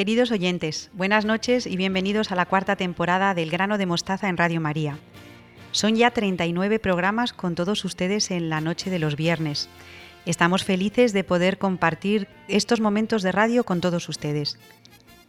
[0.00, 4.38] Queridos oyentes, buenas noches y bienvenidos a la cuarta temporada del Grano de Mostaza en
[4.38, 4.96] Radio María.
[5.72, 9.68] Son ya 39 programas con todos ustedes en la noche de los viernes.
[10.24, 14.58] Estamos felices de poder compartir estos momentos de radio con todos ustedes.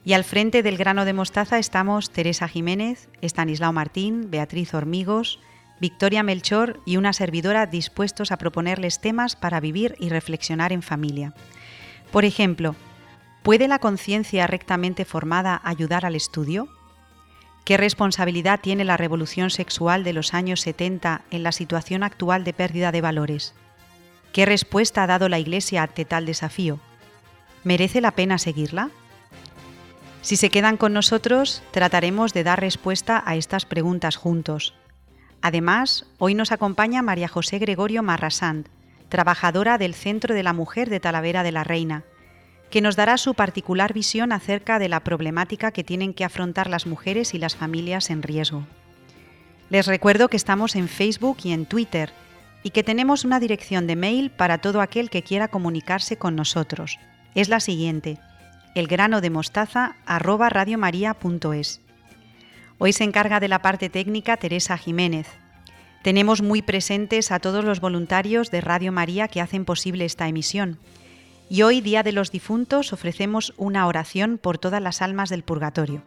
[0.05, 5.42] Y al frente del grano de mostaza estamos Teresa Jiménez, Estanislao Martín, Beatriz Hormigos,
[5.82, 11.34] Victoria Melchor y una servidora dispuestos a proponerles temas para vivir y reflexionar en familia.
[12.14, 12.78] Por ejemplo,
[13.44, 16.68] ¿puede la conciencia rectamente formada ayudar al estudio?
[17.64, 22.54] ¿Qué responsabilidad tiene la revolución sexual de los años 70 en la situación actual de
[22.54, 23.54] pérdida de valores?
[24.34, 26.79] ¿Qué respuesta ha dado la Iglesia ante tal desafío?
[27.64, 28.89] ¿Merece la pena seguirla?
[30.21, 34.73] Si se quedan con nosotros, trataremos de dar respuesta a estas preguntas juntos.
[35.42, 38.67] Además, hoy nos acompaña María José Gregorio Marrasant,
[39.09, 42.03] trabajadora del Centro de la Mujer de Talavera de la Reina,
[42.72, 46.88] que nos dará su particular visión acerca de la problemática que tienen que afrontar las
[46.88, 48.66] mujeres y las familias en riesgo.
[49.70, 52.12] Les recuerdo que estamos en Facebook y en Twitter
[52.64, 56.98] y que tenemos una dirección de mail para todo aquel que quiera comunicarse con nosotros.
[57.36, 58.18] Es la siguiente:
[58.73, 59.95] el grano de mostaza
[62.78, 65.28] Hoy se encarga de la parte técnica Teresa Jiménez.
[66.04, 70.80] Tenemos muy presentes a todos los voluntarios de Radio María que hacen posible esta emisión.
[71.54, 76.02] Y hoy, Día de los Difuntos, ofrecemos una oración por todas las almas del purgatorio.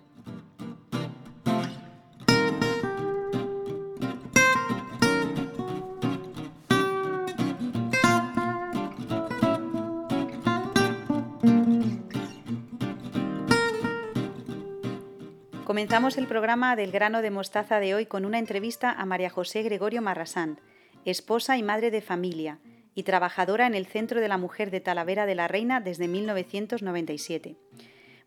[15.66, 19.62] Comenzamos el programa del grano de mostaza de hoy con una entrevista a María José
[19.62, 20.58] Gregorio Marrasant,
[21.04, 22.60] esposa y madre de familia
[22.94, 27.56] y trabajadora en el Centro de la Mujer de Talavera de la Reina desde 1997.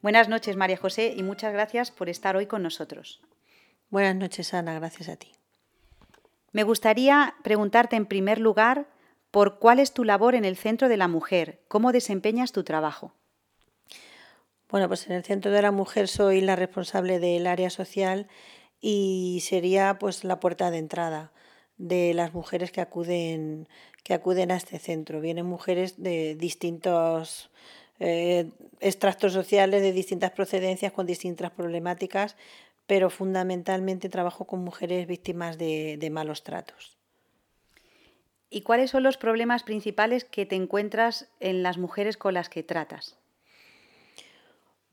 [0.02, 3.22] Buenas noches, María José, y muchas gracias por estar hoy con nosotros.
[3.90, 5.32] Buenas noches, Ana, gracias a ti.
[6.52, 8.88] Me gustaría preguntarte en primer lugar
[9.32, 13.14] por cuál es tu labor en el Centro de la Mujer, cómo desempeñas tu trabajo.
[14.70, 18.27] Bueno, pues en el Centro de la Mujer soy la responsable del área social
[18.82, 21.32] y sería pues la puerta de entrada
[21.77, 23.67] de las mujeres que acuden,
[24.04, 25.21] que acuden a este centro.
[25.21, 27.49] Vienen mujeres de distintos
[27.99, 28.49] eh,
[28.80, 32.36] extractos sociales, de distintas procedencias, con distintas problemáticas,
[32.86, 36.98] pero fundamentalmente trabajo con mujeres víctimas de malos tratos.
[38.49, 42.64] ¿Y cuáles son los problemas principales que te encuentras en las mujeres con las que
[42.64, 43.17] tratas?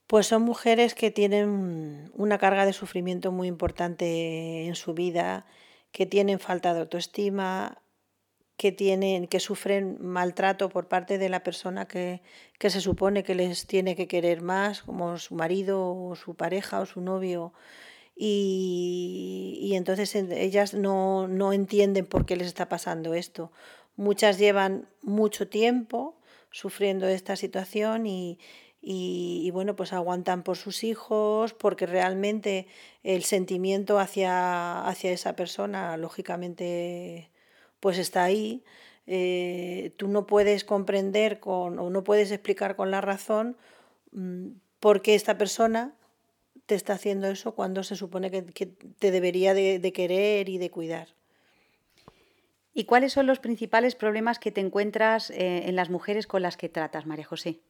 [0.07, 5.47] Pues son mujeres que tienen una carga de sufrimiento muy importante en su vida,
[5.95, 7.81] que tienen falta de autoestima,
[8.57, 12.21] que tienen, que sufren maltrato por parte de la persona que,
[12.59, 16.87] se supone que les tiene que querer más, como su marido o su pareja o
[16.87, 17.53] su novio.
[18.17, 23.53] Y, y entonces ellas no, no entienden por qué les está pasando esto.
[23.95, 26.19] Muchas llevan mucho tiempo
[26.51, 28.41] sufriendo esta situación y,
[28.87, 32.67] y, bueno, pues aguantan por sus hijos, porque realmente
[33.03, 37.31] el sentimiento hacia, hacia esa persona, lógicamente,
[37.81, 38.63] pues está ahí.
[39.07, 43.57] Eh, tú no puedes comprender con, o no puedes explicar con la razón
[44.13, 44.49] mm,
[44.81, 45.95] por qué esta persona
[46.67, 51.09] te está haciendo eso cuando se supone que, te debería de, querer y de cuidar.
[52.75, 56.59] ¿Y cuáles son los principales problemas que te encuentras eh, en las mujeres con las
[56.59, 57.61] que tratas, María José?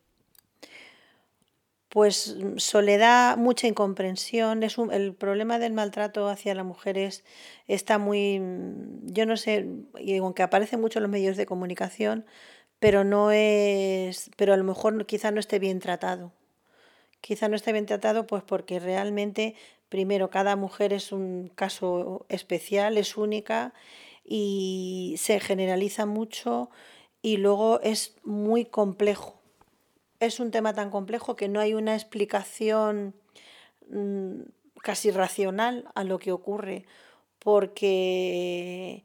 [1.94, 4.64] Pues mm, soledad, mucha incomprensión.
[4.64, 7.24] Es el problema del maltrato hacia las mujeres
[7.68, 9.66] está muy, mm, yo no sé,
[10.00, 12.26] y aunque aparece mucho en los medios de comunicación,
[12.80, 16.32] pero no es, pero a lo mejor quizá no esté bien tratado.
[17.20, 19.54] Quizá no esté bien tratado, pues porque realmente,
[19.88, 23.74] primero, cada mujer es un caso especial, es única
[24.24, 26.70] y se generaliza mucho
[27.22, 29.43] y luego es muy complejo
[30.20, 33.14] es un tema tan complejo que no hay una explicación
[33.88, 34.42] mm,
[34.82, 36.84] casi racional a lo que ocurre,
[37.38, 39.04] porque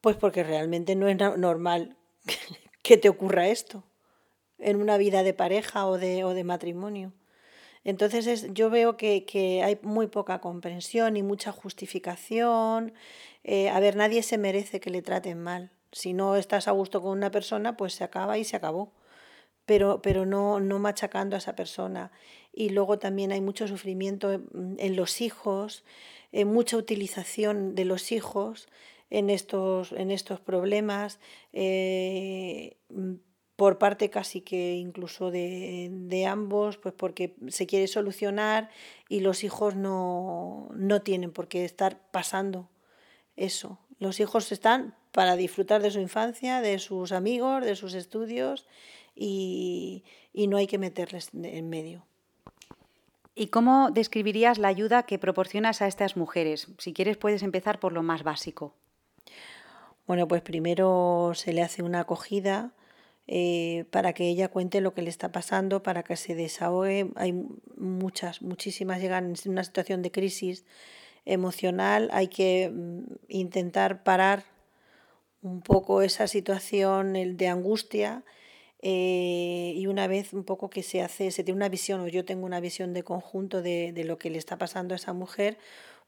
[0.00, 1.96] pues porque realmente no es normal
[2.82, 3.84] que te ocurra esto
[4.58, 7.12] en una vida de pareja o de, o de matrimonio.
[7.84, 12.92] Entonces es, yo veo que, hay muy poca comprensión y mucha justificación.
[13.44, 15.70] Eh, a ver, nadie se merece que le traten mal.
[15.92, 18.92] Si no estás a gusto con una persona, pues se acaba y se acabó
[19.66, 22.12] pero, pero no, no machacando a esa persona.
[22.52, 25.84] Y luego también hay mucho sufrimiento en, los hijos,
[26.32, 28.68] eh, mucha utilización de los hijos
[29.10, 31.18] en estos, en estos problemas,
[31.52, 32.76] eh,
[33.56, 38.70] por parte casi que incluso de, de, ambos, pues porque se quiere solucionar
[39.08, 42.68] y los hijos no, no tienen por qué estar pasando
[43.34, 43.78] eso.
[43.98, 48.66] Los hijos están para disfrutar de su infancia, de sus amigos, de sus estudios
[49.16, 52.04] y, y no hay que meterles en medio.
[53.34, 56.68] ¿Y cómo describirías la ayuda que proporcionas a estas mujeres?
[56.78, 58.74] Si quieres puedes empezar por lo más básico.
[60.06, 62.72] Bueno, pues primero se le hace una acogida
[63.26, 67.10] eh, para que ella cuente lo que le está pasando, para que se desahogue.
[67.16, 67.34] Hay
[67.76, 70.64] muchas, muchísimas llegan en una situación de crisis
[71.24, 72.08] emocional.
[72.12, 74.44] Hay que mm, intentar parar
[75.42, 78.24] un poco esa situación de angustia
[78.82, 82.24] eh, y una vez un poco que se hace, se tiene una visión o yo
[82.24, 85.58] tengo una visión de conjunto de, de lo que le está pasando a esa mujer,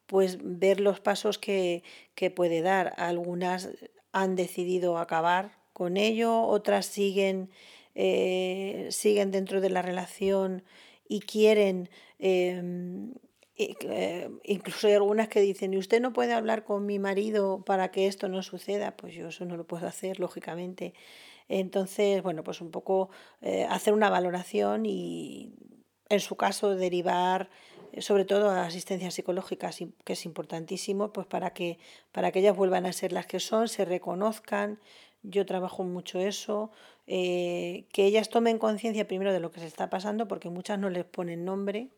[0.06, 1.82] pues ver los pasos que,
[2.14, 2.94] que puede dar.
[2.96, 3.70] Algunas
[4.12, 7.50] han decidido acabar con ello, otras siguen,
[7.94, 10.64] eh, siguen dentro de la relación
[11.08, 11.88] y quieren,
[12.18, 13.12] em,
[13.56, 17.90] eh, incluso hay algunas que dicen, ¿y usted no puede hablar con mi marido para
[17.90, 18.96] que esto no suceda?
[18.96, 20.94] Pues yo eso no lo puedo hacer, lógicamente.
[21.48, 23.10] Entonces, bueno, pues un poco
[23.40, 25.54] eh, hacer una valoración y
[26.08, 27.48] en su caso derivar
[28.00, 29.70] sobre todo a asistencia psicológica,
[30.04, 31.78] que es importantísimo, pues para que,
[32.12, 34.78] para que ellas vuelvan a ser las que son, se reconozcan.
[35.22, 36.70] Yo trabajo mucho eso,
[37.06, 40.90] eh, que ellas tomen conciencia primero de lo que se está pasando, porque muchas no
[40.90, 41.88] les ponen nombre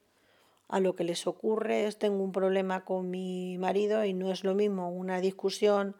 [0.68, 1.86] a lo que les ocurre.
[1.86, 5.96] Es, tengo un problema con mi marido y no es lo mismo una discusión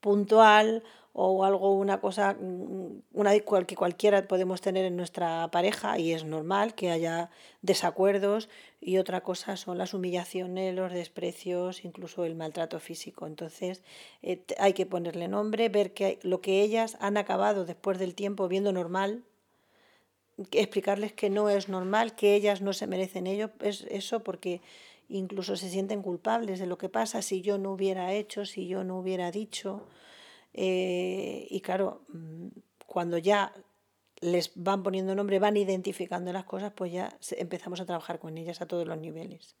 [0.00, 0.82] puntual
[1.18, 3.32] o algo, una cosa, mm, una
[3.66, 7.30] que cualquiera podemos tener en nuestra pareja y es normal que haya
[7.62, 8.50] desacuerdos
[8.82, 13.26] y otra cosa son las humillaciones, los desprecios, incluso el maltrato físico.
[13.26, 13.82] Entonces
[14.22, 18.46] eh, hay que ponerle nombre, ver que lo que ellas han acabado después del tiempo
[18.46, 19.22] viendo normal,
[20.52, 24.60] explicarles que no es normal, que ellas no se merecen ello, es eso porque
[25.08, 28.84] incluso se sienten culpables de lo que pasa si yo no hubiera hecho, si yo
[28.84, 29.86] no hubiera dicho.
[30.54, 32.48] Eh, y claro, mm,
[32.86, 33.52] cuando ya
[34.20, 38.60] les van poniendo nombre, van identificando las cosas, pues ya empezamos a trabajar con ellas
[38.60, 39.56] a todos los niveles.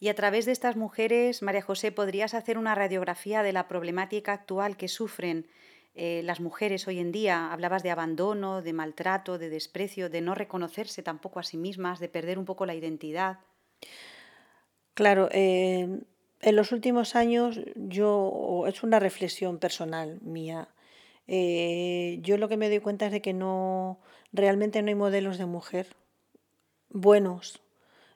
[0.00, 4.32] Y a través de estas mujeres, María José, ¿podrías hacer una radiografía de la problemática
[4.32, 5.46] actual que sufren
[5.94, 7.52] eh, las mujeres hoy en día?
[7.52, 12.08] Hablabas de abandono, de maltrato, de desprecio, de no reconocerse tampoco a sí mismas, de
[12.08, 13.38] perder un poco la identidad.
[14.94, 15.88] Claro, eh,
[16.40, 20.68] en los últimos años yo, es una reflexión personal mía,
[21.26, 23.98] eh, yo lo que me doy cuenta es de que no,
[24.32, 25.96] realmente no hay modelos de mujer
[26.90, 27.60] buenos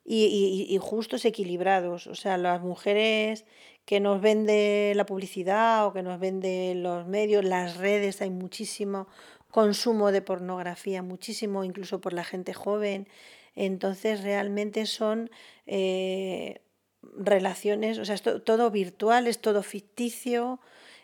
[0.04, 2.06] y, y, justos, equilibrados.
[2.06, 3.44] O sea, las mujeres
[3.84, 9.08] que nos vende la publicidad o que nos vende los medios, las redes, hay muchísimo
[9.50, 13.08] consumo de pornografía, muchísimo incluso por la gente joven.
[13.56, 15.30] Entonces realmente son
[15.66, 16.60] eh,
[17.02, 20.60] relaciones, o sea, es todo virtual, es todo ficticio.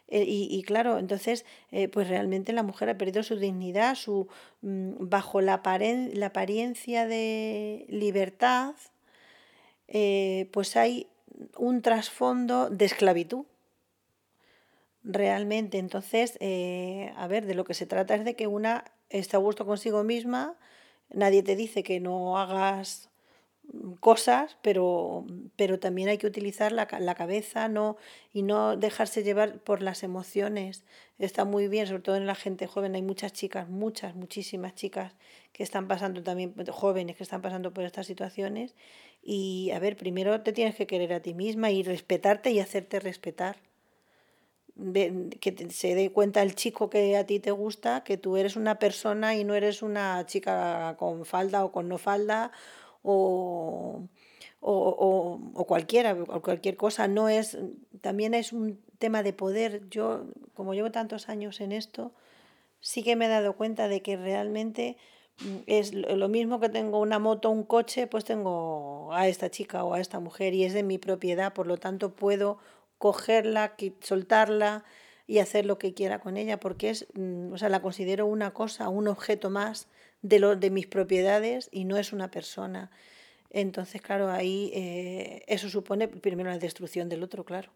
[0.08, 4.29] Eh, y, claro, entonces, eh, pues realmente la mujer ha perdido su dignidad, su,
[4.61, 5.62] mm, bajo la,
[6.12, 8.75] la apariencia de libertad,
[9.88, 11.08] eh, pues hay
[11.56, 13.44] un trasfondo de esclavitud.
[15.05, 16.38] Realmente, entonces,
[17.17, 20.02] a ver, de lo que se trata es de que una está a gusto consigo
[20.02, 20.56] misma,
[21.11, 23.10] nadie te dice que no hagas
[24.00, 27.96] cosas, pero, pero también hay que utilizar la, la, cabeza no,
[28.32, 30.84] y no dejarse llevar por las emociones.
[31.18, 32.94] Está muy bien, sobre todo en la gente joven.
[32.94, 35.14] Hay muchas chicas, muchas, muchísimas chicas
[35.52, 38.74] que están pasando también, jóvenes que están pasando por estas situaciones.
[39.22, 43.00] Y a ver, primero te tienes que querer a ti misma y respetarte y hacerte
[43.00, 43.56] respetar.
[45.40, 48.80] Que se dé cuenta el chico que a ti te gusta, que tú eres una
[48.80, 52.50] persona y no eres una chica con falda o con no falda
[53.05, 54.08] o,
[54.61, 57.58] o, o, cualquiera, o cualquier cosa, no es,
[58.01, 59.89] también es un tema de poder.
[59.91, 62.13] Yo, como llevo tantos años en esto,
[62.81, 64.96] sí que me he dado cuenta de que realmente
[65.41, 69.84] mm, es lo mismo que tengo una moto, un coche, pues tengo a esta chica
[69.84, 72.58] o a esta mujer y es de mi propiedad, por lo tanto puedo
[72.99, 74.84] cogerla, soltarla
[75.27, 78.53] y hacer lo que quiera con ella, porque es, mm, o sea, la considero una
[78.53, 79.89] cosa, un objeto más
[80.24, 82.90] de, de mis propiedades y no es una persona.
[83.50, 87.70] Entonces, claro, ahí eh, eso supone primero la destrucción del otro, claro.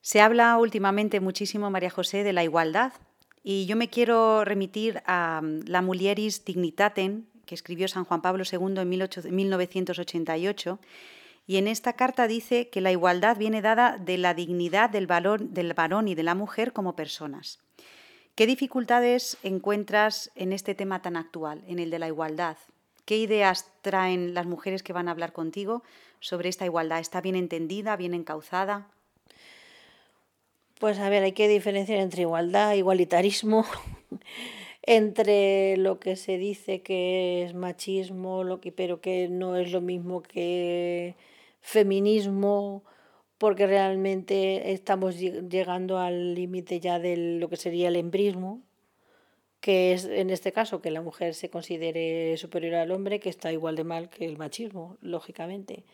[0.00, 2.92] Se habla últimamente muchísimo, María José, de la igualdad
[3.42, 8.44] y yo me quiero remitir a mm, la Mulieris Dignitatem que escribió San Juan Pablo
[8.50, 10.78] II en 1988
[11.46, 15.42] y en esta carta dice que la igualdad viene dada de la dignidad del, valor,
[15.42, 17.63] del varón y de la mujer como personas.
[18.34, 22.56] ¿Qué dificultades encuentras en este tema tan actual, en el de la igualdad?
[23.04, 25.84] ¿Qué ideas traen las mujeres que van a hablar contigo
[26.18, 26.98] sobre esta igualdad?
[26.98, 28.88] ¿Está bien entendida, bien encauzada?
[30.80, 33.66] Pues a ver, hay que diferenciar entre igualdad, igualitarismo,
[34.82, 39.80] entre lo que se dice que es machismo, lo que, pero que no es lo
[39.80, 41.14] mismo que
[41.60, 42.82] feminismo,
[43.44, 48.62] porque realmente estamos llegando al límite ya de lo que sería el embrismo,
[49.60, 53.52] que es en este caso que la mujer se considere superior al hombre, que está
[53.52, 55.84] igual de mal que el machismo, lógicamente.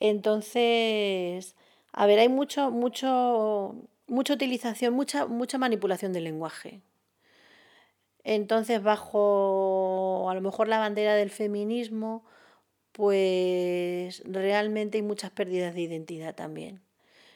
[0.00, 1.54] Entonces,
[1.92, 3.74] a ver, hay mucho, mucho,
[4.06, 6.80] mucha utilización, mucha, mucha manipulación del lenguaje.
[8.22, 12.24] Entonces, bajo a lo mejor la bandera del feminismo,
[12.94, 16.80] pues realmente hay muchas pérdidas de identidad también.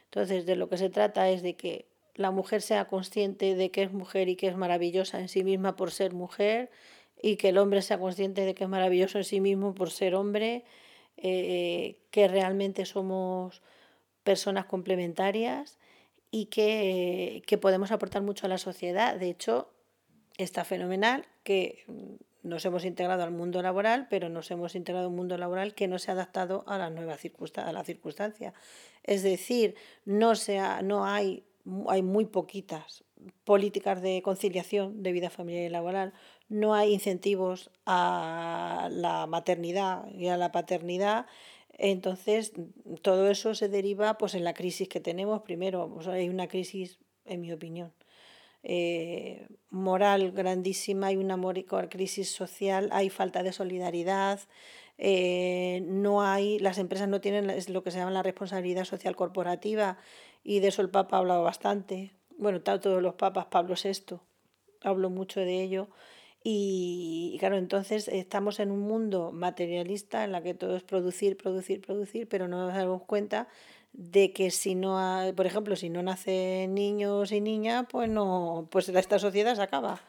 [0.04, 3.82] Entonces, de lo que se trata es de que la mujer sea consciente de que
[3.82, 6.70] es mujer y que es maravillosa en sí misma por ser mujer,
[7.20, 10.14] y que el hombre sea consciente de que es maravilloso en sí mismo por ser
[10.14, 10.64] hombre,
[11.16, 13.60] eh, que realmente somos
[14.22, 15.76] personas complementarias
[16.30, 19.16] y que, que podemos aportar mucho a la sociedad.
[19.16, 19.68] De hecho,
[20.36, 21.84] está fenomenal que
[22.42, 25.88] nos hemos integrado al mundo laboral, pero nos hemos integrado a un mundo laboral que
[25.88, 28.54] no se ha adaptado a la nueva circunstancia, a la circunstancia.
[29.02, 31.44] Es decir, no, sea, no hay,
[31.88, 33.04] hay muy poquitas
[33.44, 36.12] políticas de conciliación de vida familiar y laboral,
[36.48, 41.26] no hay incentivos a la maternidad y a la paternidad.
[41.72, 42.52] Entonces,
[43.02, 45.42] todo eso se deriva pues, en la crisis que tenemos.
[45.42, 47.92] Primero, pues, hay una crisis, en mi opinión,
[48.62, 51.36] eh, moral grandísima, hay una
[51.88, 54.40] crisis social, hay falta de solidaridad,
[54.98, 59.96] eh, no hay, las empresas no tienen lo que se llama la responsabilidad social corporativa
[60.42, 62.12] y de eso el Papa ha hablado bastante.
[62.36, 64.18] Bueno, todos los papas, Pablo VI,
[64.82, 65.88] hablo mucho de ello.
[66.44, 71.36] Y, y, claro, entonces estamos en un mundo materialista en la que todo es producir,
[71.36, 73.48] producir, producir, pero no nos damos cuenta
[73.98, 78.68] de que si no, hay, por ejemplo, si no nacen niños y niñas, pues no,
[78.70, 80.00] pues esta sociedad se acaba,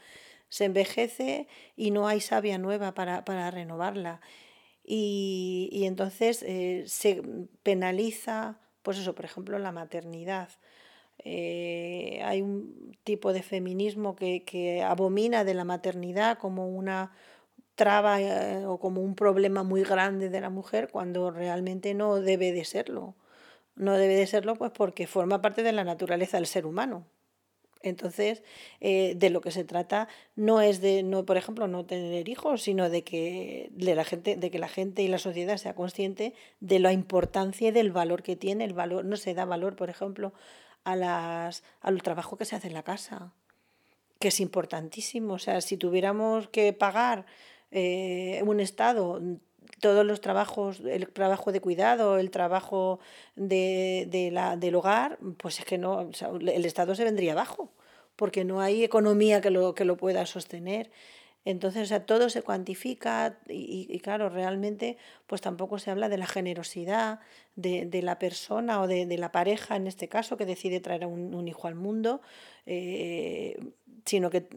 [0.48, 4.22] se envejece y no hay savia nueva para, para renovarla.
[4.84, 7.24] Y, y entonces eh, se
[7.64, 10.50] penaliza, pues eso, por ejemplo, la maternidad.
[11.26, 17.12] Eh, hay un tipo de feminismo que, que abomina de la maternidad como una
[17.74, 22.52] traba eh, o como un problema muy grande de la mujer cuando realmente no debe
[22.52, 23.16] de serlo
[23.80, 27.08] no debe de serlo pues porque forma parte de la naturaleza del ser humano.
[27.82, 28.44] Entonces,
[28.82, 32.62] eh, de lo que se trata no es de, no, por ejemplo, no tener hijos,
[32.62, 36.34] sino de que, de la gente, de que la gente y la sociedad sea consciente
[36.60, 38.66] de la importancia y del valor que tiene.
[38.66, 40.34] El valor, no se da valor, por ejemplo,
[40.84, 43.34] a las, al trabajo que se hace en la casa,
[44.20, 45.36] que es importantísimo.
[45.36, 47.26] O sea, si tuviéramos que pagar
[47.72, 49.22] eh, un Estado
[49.80, 53.00] todos los trabajos, el trabajo de cuidado, el trabajo
[53.36, 56.10] de, de la, del hogar, pues es que no,
[56.42, 57.72] el Estado se vendría abajo,
[58.16, 60.92] porque no hay economía que lo, que lo pueda sostener.
[61.46, 66.18] Entonces, o sea, todo se cuantifica y, y, claro, realmente pues tampoco se habla de
[66.18, 67.22] la generosidad
[67.56, 71.06] de, de la persona o de, de, la pareja, en este caso, que decide traer
[71.06, 72.22] a un, hijo al mundo,
[72.66, 73.58] eh,
[74.06, 74.48] sino que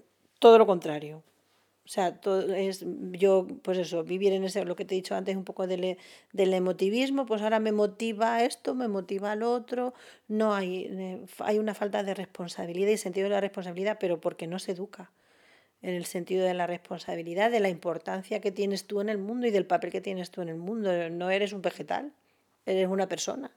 [0.40, 1.22] todo lo contrario.
[1.84, 5.16] O sea, todo es yo, pues eso, vivir en ese, lo que te he dicho
[5.16, 5.98] antes, un poco del,
[6.32, 9.92] del emotivismo, pues ahora me motiva esto, me motiva lo otro,
[10.28, 14.46] no hay, eh, hay una falta de responsabilidad y sentido de la responsabilidad, pero porque
[14.46, 15.10] no se educa
[15.82, 19.46] en el sentido de la responsabilidad, de la importancia que tienes tú en el mundo
[19.48, 21.10] y del papel que tienes tú en el mundo.
[21.10, 22.12] No eres un vegetal,
[22.64, 23.50] eres una persona.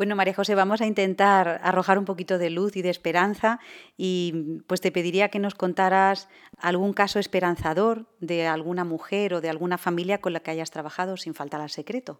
[0.00, 3.60] Bueno, María José, vamos a intentar arrojar un poquito de luz y de esperanza
[3.98, 9.50] y pues te pediría que nos contaras algún caso esperanzador de alguna mujer o de
[9.50, 12.18] alguna familia con la que hayas trabajado sin faltar al secreto.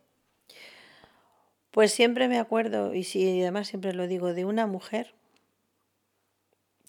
[1.71, 5.15] Pues siempre me acuerdo, y sí, además siempre lo digo, de una mujer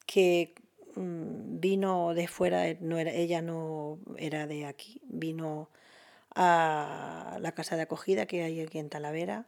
[0.06, 0.56] que
[0.98, 5.70] mm, vino de fuera, no era, ella no era de aquí, vino
[6.36, 9.46] a la casa de acogida que hay aquí en Talavera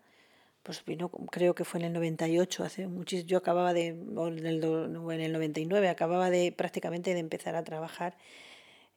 [0.64, 4.46] pues vino, creo que fue en el 98, hace muchísimo, yo acababa de, o en
[4.46, 8.18] el, en el 99, acababa de prácticamente de empezar a trabajar.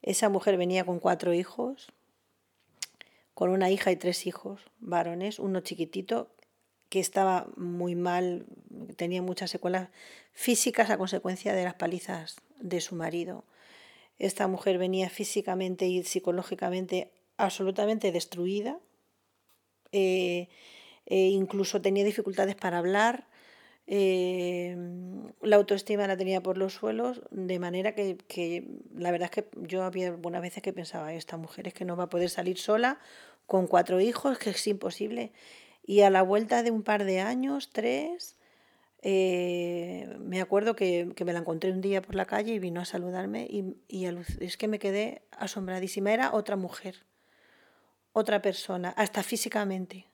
[0.01, 1.91] Esa mujer venía con cuatro hijos,
[3.33, 6.31] con una hija y tres hijos varones, uno chiquitito
[6.89, 8.45] que estaba muy mal,
[8.95, 9.89] tenía muchas secuelas
[10.31, 13.43] físicas a consecuencia de las palizas de su marido.
[14.19, 18.79] Esta mujer venía físicamente y psicológicamente absolutamente destruida.
[19.91, 20.47] Eh,
[21.07, 23.25] eh, incluso tenía dificultades para hablar,
[23.89, 29.43] Em, la autoestima la tenía por los suelos, de manera que, que, la verdad es
[29.43, 32.29] que yo había algunas veces que pensaba, esta mujer es que no va a poder
[32.29, 32.99] salir sola
[33.45, 35.31] con cuatro hijos, que es imposible.
[35.85, 38.35] Y a la vuelta de un par de años, tres,
[39.03, 42.81] eh, me acuerdo que, que, me la encontré un día por la calle y vino
[42.81, 44.05] a saludarme y, y
[44.41, 46.11] es que me quedé asombradísima.
[46.13, 47.05] Era otra mujer,
[48.11, 50.07] otra persona, hasta físicamente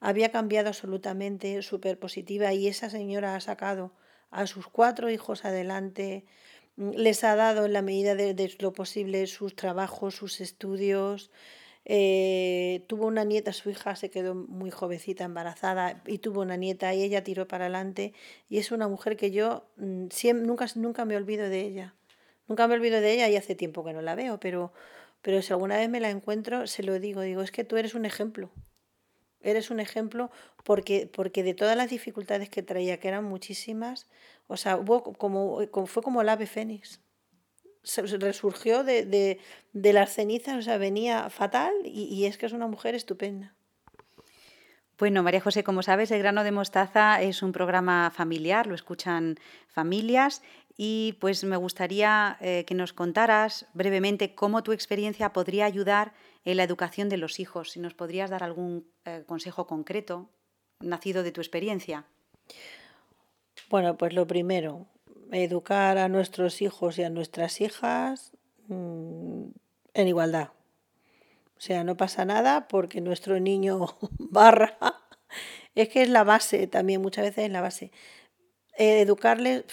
[0.00, 3.92] había cambiado absolutamente, súper positiva, y esa señora ha sacado
[4.30, 6.24] a sus cuatro hijos adelante,
[6.76, 11.30] mm, les ha dado en la medida de, lo posible sus trabajos, sus estudios.
[11.84, 16.92] Eh, tuvo una nieta, su hija se quedó muy jovencita, embarazada, y tuvo una nieta
[16.94, 18.12] y ella tiró para adelante.
[18.48, 21.94] Y es una mujer que yo mm, siempre, nunca, nunca me olvido de ella.
[22.48, 24.72] Nunca me olvido de ella y hace tiempo que no la veo, pero,
[25.22, 27.94] pero si alguna vez me la encuentro, se lo digo, digo, es que tú eres
[27.94, 28.50] un ejemplo.
[29.40, 30.30] Eres un ejemplo
[30.64, 34.08] porque, porque de todas las dificultades que traía, que eran muchísimas,
[34.48, 37.00] o sea, hubo como, fue como el ave fénix.
[37.82, 39.38] Se, resurgió de, de,
[39.72, 43.54] de, las cenizas, o sea, venía fatal y, es que es una mujer estupenda.
[44.98, 49.38] Bueno, María José, como sabes, El grano de mostaza es un programa familiar, lo escuchan
[49.68, 50.42] familias
[50.76, 56.12] y pues me gustaría eh, que nos contaras brevemente cómo tu experiencia podría ayudar
[56.46, 60.30] en la educación de los hijos, si nos podrías dar algún eh, consejo concreto
[60.80, 62.06] nacido de tu experiencia.
[63.68, 64.86] Bueno, pues lo primero,
[65.32, 68.32] educar a nuestros hijos y a nuestras hijas
[68.68, 69.48] mm,
[69.94, 70.50] en igualdad.
[71.56, 73.86] O sea, no pasa nada porque nuestro niño
[74.18, 74.78] barra.
[75.74, 77.90] Es que es la base también, muchas veces es la base.
[78.78, 79.64] Eh, educarles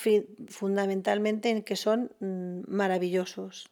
[0.47, 3.69] fundamentalmente en que son mm, maravillosos.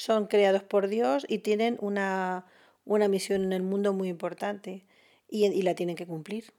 [0.00, 2.46] Son creados por Dios y tienen una,
[2.86, 4.86] una misión en el mundo muy importante
[5.28, 6.54] y, y la tienen que cumplir.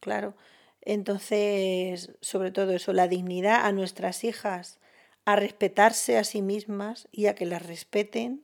[0.00, 0.34] Claro.
[0.80, 4.80] Entonces, sobre todo eso, la dignidad a nuestras hijas,
[5.26, 8.42] a respetarse a sí mismas y a que las respeten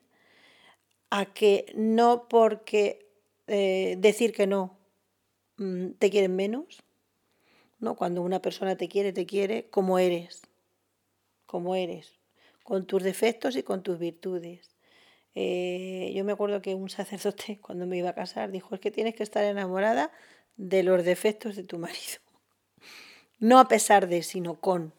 [1.08, 3.09] a que no porque
[3.46, 4.76] eh, decir que no
[5.57, 6.85] mm, te quieren menos,
[7.79, 7.96] ¿no?
[7.96, 10.42] Cuando una persona te quiere, te quiere como eres,
[11.46, 12.17] como eres,
[12.68, 14.76] con tus defectos y con tus virtudes.
[15.35, 18.90] Eh, yo me acuerdo que un sacerdote cuando me iba a casar dijo, es que
[18.90, 20.12] tienes que estar enamorada
[20.59, 22.18] de los defectos de tu marido.
[23.38, 24.92] No a pesar de, sino con.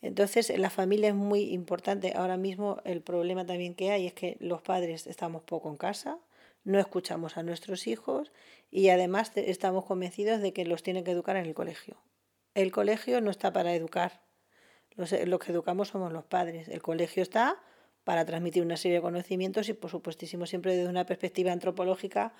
[0.00, 2.14] Entonces, la familia es muy importante.
[2.16, 6.18] Ahora mismo el problema también que hay es que los padres estamos poco en casa,
[6.64, 8.32] no escuchamos a nuestros hijos
[8.70, 11.98] y además estamos convencidos de que los tienen que educar en el colegio.
[12.54, 14.22] El colegio no está para educar.
[14.96, 16.68] Los, que educamos somos los padres.
[16.68, 17.60] El colegio está
[18.04, 22.34] para transmitir una serie de conocimientos y, por supuestísimo, siempre desde una perspectiva antropológica,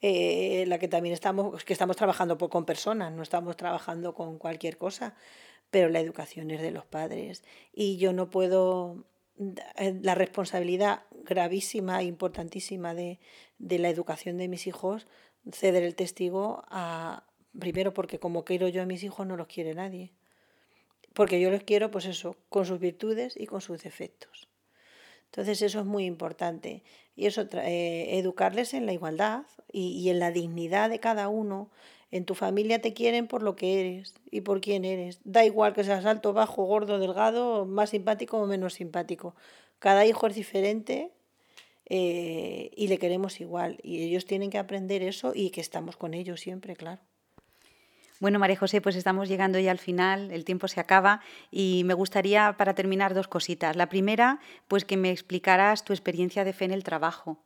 [0.00, 4.76] eh, la que también estamos, que estamos trabajando con personas, no estamos trabajando con cualquier
[4.76, 5.14] cosa.
[5.70, 7.42] Pero la educación es de los padres.
[7.72, 9.06] Y yo no puedo
[9.76, 13.18] eh, la responsabilidad gravísima e importantísima de,
[13.58, 15.08] de, la educación de mis hijos,
[15.50, 17.24] ceder el testigo a,
[17.58, 20.12] primero porque como quiero yo a mis hijos no los quiere nadie,
[21.14, 24.48] porque yo los quiero pues eso, con sus virtudes y con sus defectos.
[25.26, 26.84] Entonces eso es muy importante
[27.16, 31.70] y eso, eh, educarles en la igualdad y, y en la dignidad de cada uno,
[32.10, 35.20] en tu familia te quieren por lo que eres y por quién eres.
[35.24, 39.34] Da igual que seas alto, bajo, gordo, delgado, más simpático o menos simpático.
[39.80, 41.10] Cada hijo es diferente
[41.86, 43.78] eh, y le queremos igual.
[43.82, 47.02] Y ellos tienen que aprender eso y que estamos con ellos siempre, claro.
[48.24, 51.92] Bueno, María José, pues estamos llegando ya al final, el tiempo se acaba y me
[51.92, 53.76] gustaría para terminar dos cositas.
[53.76, 57.36] La primera, pues que me explicaras tu experiencia de fe en el trabajo.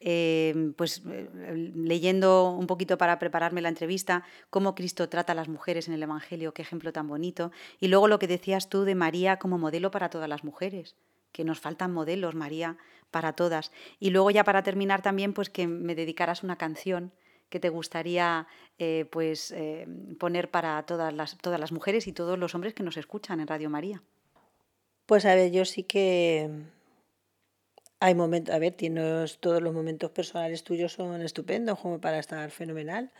[0.00, 1.28] Em, pues eh,
[1.74, 6.02] leyendo un poquito para prepararme la entrevista, cómo Cristo trata a las mujeres en el
[6.02, 7.52] Evangelio, qué ejemplo tan bonito.
[7.78, 10.96] Y luego lo que decías tú de María como modelo para todas las mujeres,
[11.32, 12.78] que nos faltan modelos, María,
[13.10, 13.70] para todas.
[14.00, 17.12] Y luego ya para terminar también, pues que me dedicaras una canción
[17.52, 18.46] que te gustaría
[18.78, 19.86] eh, pues, eh,
[20.18, 23.46] poner para todas las, todas las mujeres y todos los hombres que nos escuchan en
[23.46, 24.02] Radio María.
[25.04, 26.48] Pues a ver, yo sí que
[28.00, 32.50] hay momentos, a ver, tienes todos los momentos personales tuyos son estupendos como para estar
[32.50, 33.12] fenomenal,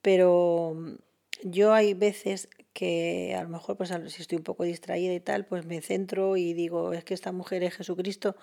[0.00, 0.94] pero mm,
[1.42, 5.46] yo hay veces que a lo mejor pues si estoy un poco distraída y tal,
[5.46, 8.36] pues me centro y digo, es que esta mujer es Jesucristo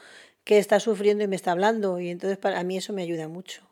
[0.44, 3.71] que está sufriendo y me está hablando y entonces para mí eso me ayuda mucho.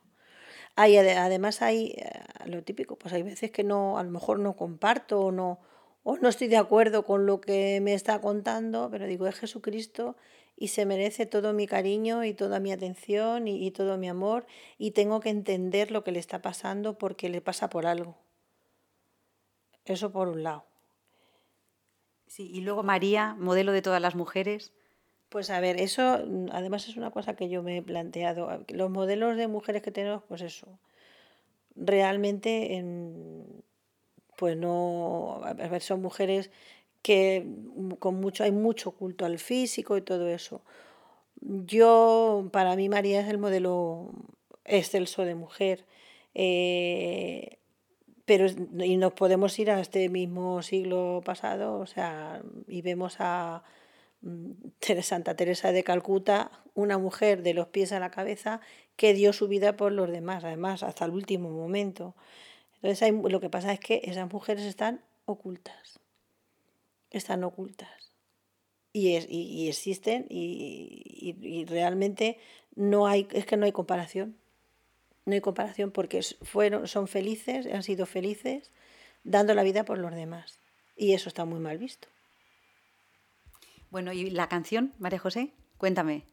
[0.82, 2.10] Hay, además hay eh,
[2.46, 5.60] lo típico, pues hay veces que no, a lo mejor no comparto o no,
[6.04, 10.15] o no estoy de acuerdo con lo que me está contando, pero digo, es Jesucristo
[10.56, 14.46] y se merece todo mi cariño y toda mi atención y, todo mi amor
[14.78, 18.15] y tengo que entender lo que le está pasando porque le pasa por algo.
[19.84, 20.63] Eso por un lado.
[22.26, 24.72] Sí, y luego María, modelo de todas las mujeres.
[25.30, 26.02] Pues a ver, eso
[26.52, 28.65] además es una cosa que yo me he planteado.
[28.70, 30.68] Los modelos de mujeres que tenemos, pues eso,
[31.76, 33.63] realmente en,
[34.38, 36.52] pues no, a ver, son mujeres
[37.04, 37.46] que
[38.00, 40.62] con mucho, hay mucho culto al físico y todo eso.
[41.42, 44.12] Yo, para mí María es el modelo
[44.65, 45.86] excelso de mujer.
[46.36, 47.58] Eh,
[48.26, 48.48] pero
[48.84, 53.79] y nos podemos ir a este mismo siglo pasado, o sea, y vemos a mm,
[55.01, 58.62] Santa Teresa de Calcuta, una mujer de los pies a la cabeza
[58.95, 62.15] que dio su vida por los demás, además, hasta el último momento.
[62.82, 65.99] Entonces, lo que pasa es que esas mujeres están ocultas,
[67.12, 67.89] están ocultas.
[68.91, 71.03] Y, es, y, existen y,
[71.41, 72.39] y, realmente
[72.75, 74.36] no hay, es que no hay comparación.
[75.25, 78.71] No hay comparación porque fueron, son felices, han sido felices
[79.23, 80.60] dando la vida por los demás.
[80.95, 82.08] Y eso está muy mal visto.
[83.91, 85.54] Bueno, ¿y la canción, María José?
[85.78, 86.25] Cuéntame.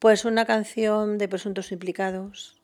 [0.00, 2.60] Pues una canción de presuntos implicados,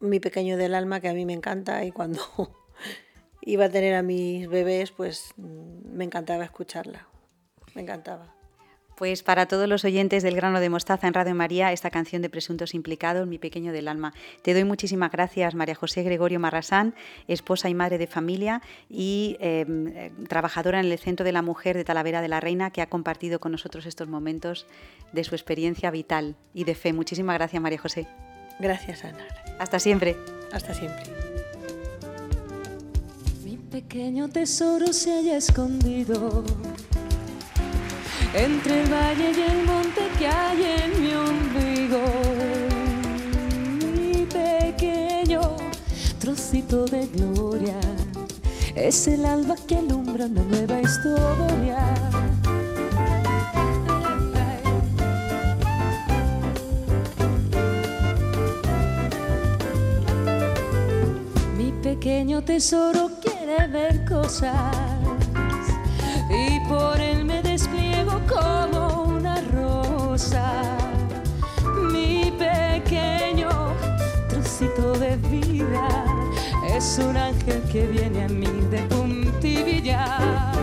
[0.00, 2.20] Mi pequeño del alma, que a mí me encanta y cuando
[3.40, 7.08] iba a tener a mis bebés, pues mm, me encantaba escucharla.
[7.74, 8.34] Me encantaba.
[9.02, 12.30] Pues para todos los oyentes del grano de mostaza en Radio María, esta canción de
[12.30, 14.14] Presuntos Implicados, Mi Pequeño del Alma.
[14.42, 16.94] Te doy muchísimas gracias, María José Gregorio Marrasán,
[17.26, 19.92] esposa y madre de familia y em,
[20.28, 23.40] trabajadora en el Centro de la Mujer de Talavera de la Reina, que ha compartido
[23.40, 24.68] con nosotros estos momentos
[25.12, 26.92] de su experiencia vital y de fe.
[26.92, 28.06] Muchísimas gracias, María José.
[28.60, 29.26] Gracias, Ana.
[29.58, 30.16] Hasta siempre.
[30.52, 31.02] Hasta siempre.
[33.44, 36.44] Mi pequeño tesoro se haya escondido
[38.34, 42.02] entre el valle y el monte que hay en mi ombligo.
[43.94, 45.40] Mi pequeño
[46.18, 47.78] trocito de gloria
[48.74, 51.94] es el alba que alumbra una nueva historia.
[61.58, 64.74] Mi pequeño tesoro quiere ver cosas
[66.30, 67.71] y por él me despliego
[68.28, 70.52] como una rosa.
[71.92, 73.50] Mi pequeño
[74.28, 76.04] trocito de vida
[76.66, 80.61] es un ángel que viene a mí de puntillas.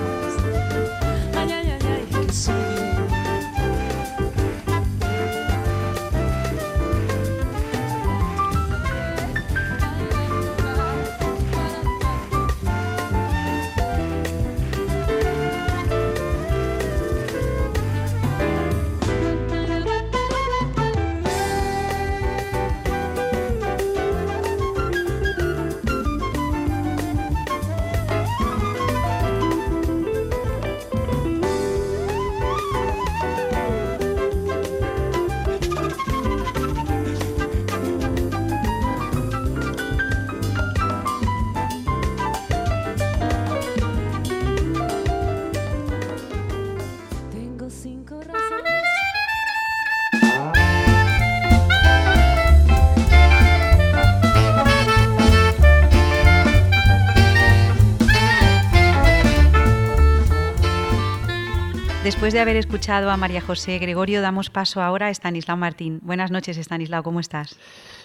[62.19, 66.01] Después de haber escuchado a María José Gregorio, damos paso ahora a Estanislao Martín.
[66.03, 67.55] Buenas noches, Estanislao, ¿cómo estás?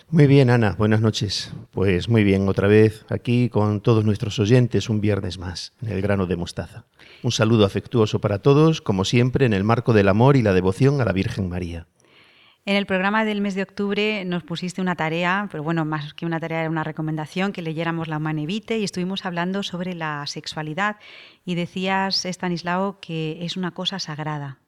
[0.08, 1.52] Muy bien, Ana, buenas noches.
[1.72, 6.00] Pues muy bien, otra vez aquí con todos nuestros oyentes un viernes más en el
[6.00, 6.84] grano de mostaza.
[7.24, 11.00] Un saludo afectuoso para todos, como siempre, en el marco del amor y la devoción
[11.00, 11.88] a la Virgen María.
[12.66, 16.24] En el programa del mes de octubre nos pusiste una tarea, pero bueno, más que
[16.24, 20.26] una tarea era una recomendación, que leyéramos la Humane Vitae y estuvimos hablando sobre la
[20.26, 20.96] sexualidad
[21.44, 24.60] y decías, Estanislao, que es una cosa sagrada.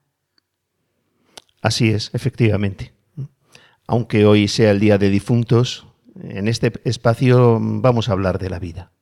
[1.62, 2.92] Así es, efectivamente.
[3.86, 5.86] Aunque hoy sea el Día de Difuntos,
[6.20, 8.92] en este espacio vamos a hablar de la vida.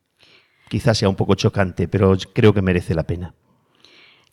[0.68, 3.34] Quizás sea un poco chocante, pero creo que merece la pena.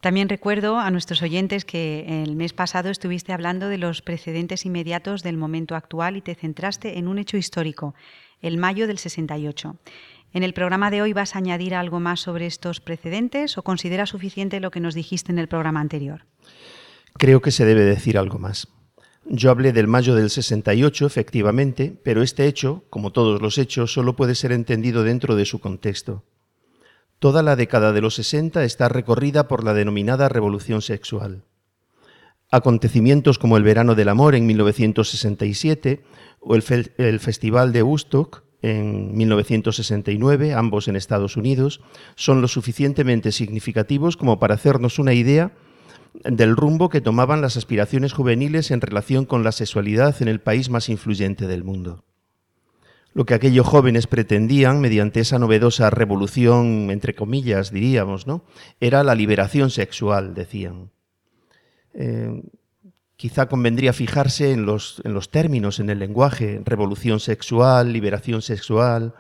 [0.02, 5.22] También recuerdo a nuestros oyentes que el mes pasado estuviste hablando de los precedentes inmediatos
[5.22, 7.94] del momento actual y te centraste en un hecho histórico,
[8.42, 9.78] el mayo del 68.
[10.34, 14.10] ¿En el programa de hoy vas a añadir algo más sobre estos precedentes o consideras
[14.10, 16.26] suficiente lo que nos dijiste en el programa anterior?
[17.14, 18.70] Creo que se debe decir algo más.
[19.26, 24.16] Yo hablé del mayo del 68, efectivamente, pero este hecho, como todos los hechos, solo
[24.16, 26.24] puede ser entendido dentro de su contexto.
[27.22, 31.44] Toda la década de los 60 está recorrida por la denominada revolución sexual.
[32.50, 36.02] Acontecimientos como el Verano del Amor en 1967
[36.40, 41.82] o el, fe el Festival de Woodstock en 1969, ambos en Estados Unidos,
[42.16, 45.52] son lo suficientemente significativos como para hacernos una idea
[46.24, 50.72] del rumbo que tomaban las aspiraciones juveniles en relación con la sexualidad en el país
[50.72, 52.04] más influyente del mundo.
[53.14, 58.46] Lo que aquellos jóvenes pretendían mediante esa novedosa revolución, entre comillas, diríamos, ¿no?
[58.80, 60.92] Era la liberación sexual, decían.
[61.94, 62.42] Eh,
[63.22, 69.14] quizá convendría fijarse en los, en los términos, en el lenguaje, revolución sexual, liberación sexual,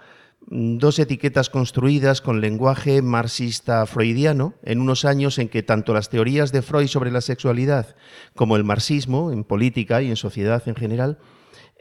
[0.47, 6.09] mm, dos etiquetas construidas con lenguaje marxista freudiano en unos años en que tanto las
[6.09, 7.95] teorías de Freud sobre la sexualidad
[8.35, 11.19] como el marxismo en política y en sociedad en general,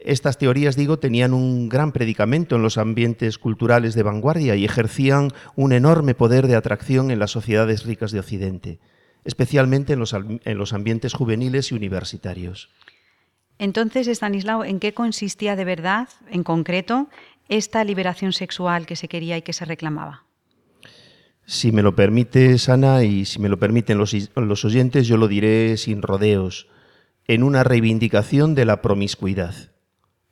[0.03, 5.29] estas teorías, digo, tenían un gran predicamento en los ambientes culturales de vanguardia y ejercían
[5.55, 8.79] un enorme poder de atracción en las sociedades ricas de Occidente
[9.23, 12.69] especialmente en los, en los ambientes juveniles y universitarios.
[13.59, 17.07] Entonces, Stanislao, ¿en qué consistía de verdad, en concreto,
[17.47, 20.25] esta liberación sexual que se quería y que se reclamaba?
[21.45, 25.27] Si me lo permite, Ana, y si me lo permiten los, los oyentes, yo lo
[25.27, 26.67] diré sin rodeos,
[27.27, 29.70] en una reivindicación de la promiscuidad,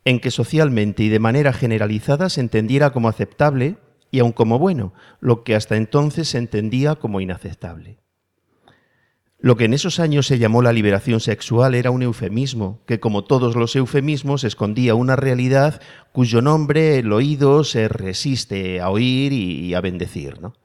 [0.06, 3.78] en que socialmente y de manera generalizada se entendiera como aceptable
[4.12, 8.00] y aun como bueno, lo que hasta entonces se entendía como inaceptable.
[9.42, 13.24] Lo que en esos años se llamó la liberación sexual era un eufemismo, que como
[13.24, 15.82] todos los eufemismos escondía una realidad
[16.12, 20.42] cuyo nombre el oído se resiste a oír y a bendecir.
[20.42, 20.56] ¿no?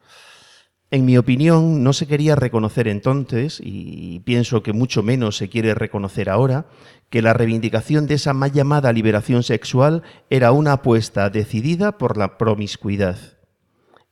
[0.90, 5.74] En mi opinión, no se quería reconocer entonces, y pienso que mucho menos se quiere
[5.74, 6.66] reconocer ahora,
[7.10, 12.38] que la reivindicación de esa mal llamada liberación sexual era una apuesta decidida por la
[12.38, 13.18] promiscuidad.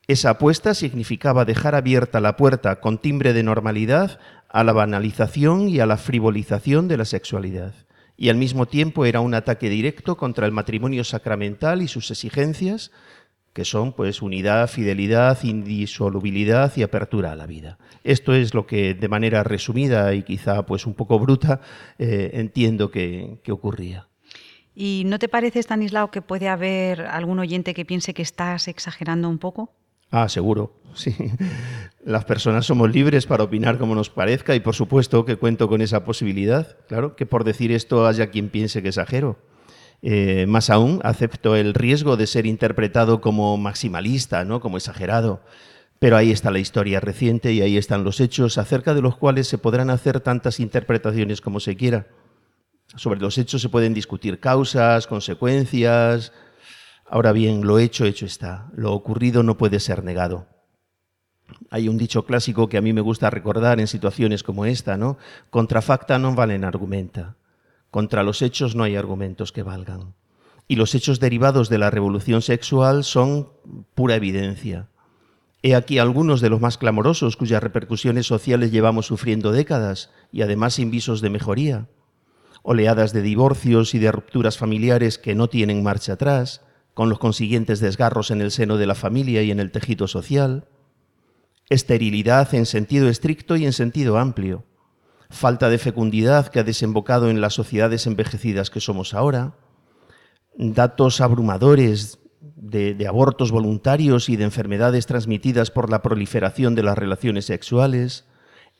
[0.07, 5.79] Esa apuesta significaba dejar abierta la puerta con timbre de normalidad a la banalización y
[5.79, 7.73] a la frivolización de la sexualidad.
[8.17, 12.91] Y al mismo tiempo era un ataque directo contra el matrimonio sacramental y sus exigencias,
[13.53, 17.77] que son pues unidad, fidelidad, indisolubilidad y apertura a la vida.
[18.03, 21.61] Esto es lo que de manera resumida y quizá pues un poco bruta
[21.99, 24.07] eh, entiendo que, que ocurría.
[24.75, 29.29] ¿Y no te parece, Stanislao, que puede haber algún oyente que piense que estás exagerando
[29.29, 29.71] un poco?
[30.09, 31.15] Ah, seguro, sí.
[32.03, 35.81] Las personas somos libres para opinar como nos parezca y por supuesto que cuento con
[35.81, 36.77] esa posibilidad.
[36.87, 39.37] Claro, que por decir esto haya quien piense que exagero.
[40.03, 44.59] Eh, más aún, acepto el riesgo de ser interpretado como maximalista, ¿no?
[44.59, 45.41] como exagerado.
[45.97, 49.47] Pero ahí está la historia reciente y ahí están los hechos acerca de los cuales
[49.47, 52.07] se podrán hacer tantas interpretaciones como se quiera.
[52.95, 56.33] Sobre los hechos se pueden discutir causas, consecuencias,
[57.13, 58.71] Ahora bien, lo hecho, hecho está.
[58.75, 60.47] Lo ocurrido no puede ser negado.
[61.69, 65.19] Hay un dicho clásico que a mí me gusta recordar en situaciones como esta, ¿no?
[65.51, 67.35] Contra facta valen argumenta.
[67.93, 70.15] Contra los hechos no hay argumentos que valgan.
[70.67, 73.49] Y los hechos derivados de la revolución sexual son
[73.93, 74.87] pura evidencia.
[75.61, 80.73] He aquí algunos de los más clamorosos cuyas repercusiones sociales llevamos sufriendo décadas y además
[80.73, 81.87] sin visos de mejoría.
[82.63, 86.61] Oleadas de divorcios y de rupturas familiares que no tienen marcha atrás,
[86.95, 90.65] con los consiguientes desgarros en el seno de la familia y en el tejido social,
[91.69, 94.63] esterilidad en sentido estricto y en sentido amplio,
[95.33, 99.55] falta de fecundidad que ha desembocado en las sociedades envejecidas que somos ahora,
[100.55, 107.45] datos abrumadores de, abortos voluntarios y de enfermedades transmitidas por la proliferación de las relaciones
[107.45, 108.25] sexuales,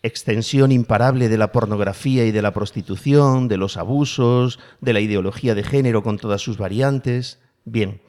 [0.03, 5.55] extensión imparable de la pornografía y de la prostitución, de los abusos, de la ideología
[5.55, 8.01] de género con todas sus variantes, Bien,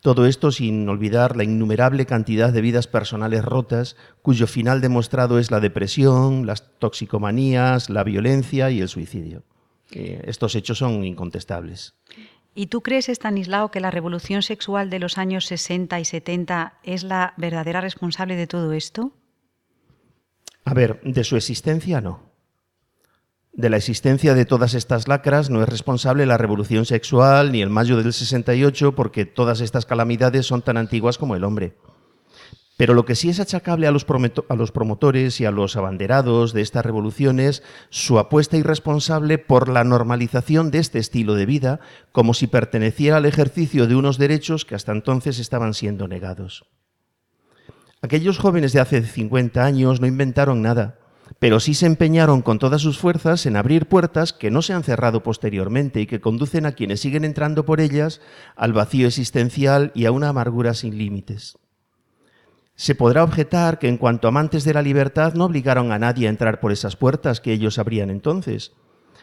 [0.00, 5.50] todo esto sin olvidar la innumerable cantidad de vidas personales rotas cuyo final demostrado es
[5.50, 9.44] la depresión, las toxicomanías, la violencia y el suicidio.
[9.92, 11.94] Eh, estos hechos son incontestables.
[12.54, 17.04] ¿Y tú crees, Stanislao, que la revolución sexual de los años 60 y 70 es
[17.04, 19.12] la verdadera responsable de todo esto?
[20.64, 22.29] A ver, de su existencia no.
[23.60, 27.68] De la existencia de todas estas lacras no es responsable la revolución sexual ni el
[27.68, 31.76] mayo del 68 porque todas estas calamidades son tan antiguas como el hombre.
[32.78, 34.06] Pero lo que sí es achacable a los,
[34.48, 39.84] a los, promotores y a los abanderados de estas revoluciones, su apuesta irresponsable por la
[39.84, 41.80] normalización de este estilo de vida,
[42.12, 46.64] como si perteneciera al ejercicio de unos derechos que hasta entonces estaban siendo negados.
[48.00, 50.99] Aquellos jóvenes de hace 50 años no inventaron nada
[51.40, 54.84] pero sí se empeñaron con todas sus fuerzas en abrir puertas que no se han
[54.84, 58.20] cerrado posteriormente y que conducen a quienes siguen entrando por ellas
[58.56, 61.56] al vacío existencial y a una amargura sin límites.
[62.74, 66.30] Se podrá objetar que en cuanto amantes de la libertad no obligaron a nadie a
[66.30, 68.72] entrar por esas puertas que ellos abrían entonces,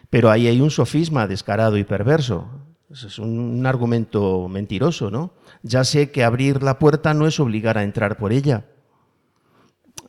[0.09, 2.49] pero ahí hay un sofisma descarado y perverso.
[2.89, 5.33] Es un argumento mentiroso, ¿no?
[5.61, 8.65] Ya sé que abrir la puerta no es obligar a entrar por ella.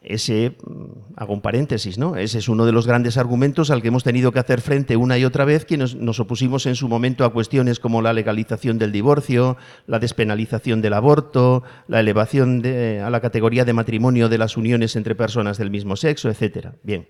[0.08, 2.16] Ese, mm, hago un paréntesis, ¿no?
[2.16, 5.18] Ese es uno de los grandes argumentos al que hemos tenido que hacer frente una
[5.18, 8.90] y otra vez quienes nos opusimos en su momento a cuestiones como la legalización del
[8.90, 12.62] divorcio, la despenalización del aborto, la elevación
[13.04, 16.76] a la categoría de matrimonio de las uniones entre personas del mismo sexo, etcétera.
[16.82, 17.08] Bien.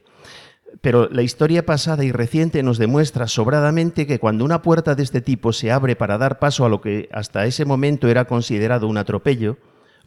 [0.81, 5.21] Pero la historia pasada y reciente nos demuestra sobradamente que cuando una puerta de este
[5.21, 8.99] tipo se abre para dar paso a lo que hasta ese momento era considerado un
[8.99, 9.57] atropello,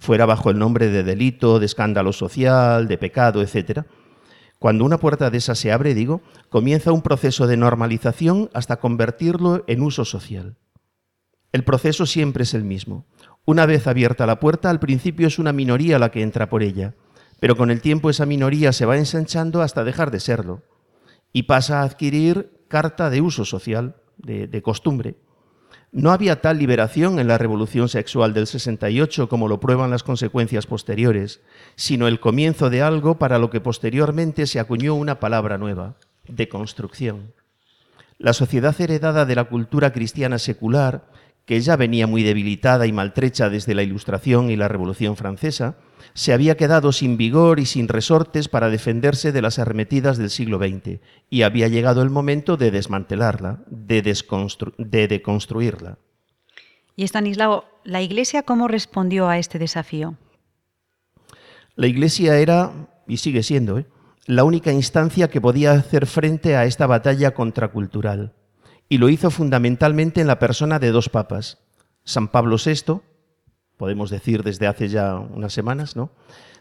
[0.01, 3.83] fuera bajo el nombre de delito, de escándalo social, de pecado, etc.,
[4.59, 9.63] cuando una puerta de esa se abre, digo, comienza un proceso de normalización hasta convertirlo
[9.67, 10.57] en uso social.
[11.53, 13.07] El proceso siempre es el mismo.
[13.45, 16.93] Una vez abierta la puerta, al principio es una minoría la que entra por ella
[17.41, 20.61] pero con el tiempo esa minoría se va ensanchando hasta dejar de serlo
[21.33, 25.15] y pasa a adquirir carta de uso social, de, costumbre.
[25.93, 30.65] No había tal liberación en la revolución sexual del 68 como lo prueban las consecuencias
[30.65, 31.41] posteriores,
[31.75, 35.95] sino el comienzo de algo para lo que posteriormente se acuñó una palabra nueva,
[36.29, 37.33] deconstrucción.
[38.17, 41.10] La sociedad heredada de la cultura cristiana secular,
[41.45, 45.75] que ya venía muy debilitada y maltrecha desde la Ilustración y la Revolución Francesa,
[46.13, 50.57] se había quedado sin vigor y sin resortes para defenderse de las arremetidas del siglo
[50.57, 50.99] XX
[51.29, 55.97] y había llegado el momento de desmantelarla, de, de deconstruirla.
[56.95, 60.17] Y Estanislao, ¿la Iglesia cómo respondió a este desafío?
[61.75, 63.85] La Iglesia era, y sigue siendo, ¿eh?
[64.25, 68.33] la única instancia que podía hacer frente a esta batalla contracultural.
[68.91, 71.59] Y lo hizo fundamentalmente en la persona de dos papas,
[72.03, 72.99] San Pablo VI,
[73.77, 76.11] podemos decir desde hace ya unas semanas, ¿no?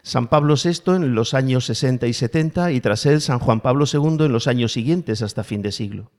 [0.02, 3.84] San Pablo VI en los años 60 y 70 y tras él San Juan Pablo
[3.92, 6.12] II en los años siguientes hasta fin de siglo.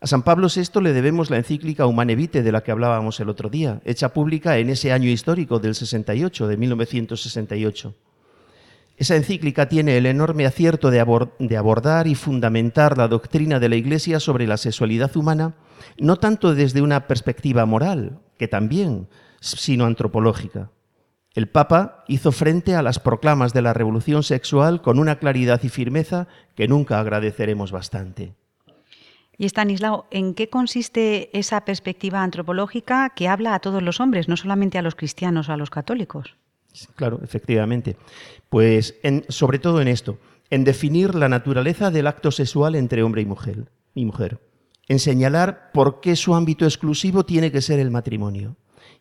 [0.00, 3.28] A San Pablo VI le debemos la encíclica Humane Vitae de la que hablábamos el
[3.28, 7.94] otro día, hecha pública en ese año histórico del 68, de 1968.
[8.98, 14.18] Esa encíclica tiene el enorme acierto de, abordar y fundamentar la doctrina de la Iglesia
[14.18, 15.54] sobre la sexualidad humana,
[15.98, 19.08] no tanto desde una perspectiva moral, que también,
[19.40, 20.72] sino antropológica.
[21.32, 25.68] El Papa hizo frente a las proclamas de la revolución sexual con una claridad y
[25.68, 28.34] firmeza que nunca agradeceremos bastante.
[29.36, 34.36] Y Stanislao, ¿en qué consiste esa perspectiva antropológica que habla a todos los hombres, no
[34.36, 36.34] solamente a los cristianos o a los católicos?
[36.94, 37.96] Claro, efectivamente.
[38.48, 38.96] Pues
[39.28, 40.18] sobre todo en esto,
[40.50, 44.40] en definir la naturaleza del acto sexual entre hombre y mujer, y mujer,
[44.88, 48.56] en señalar por qué su ámbito exclusivo tiene que ser el matrimonio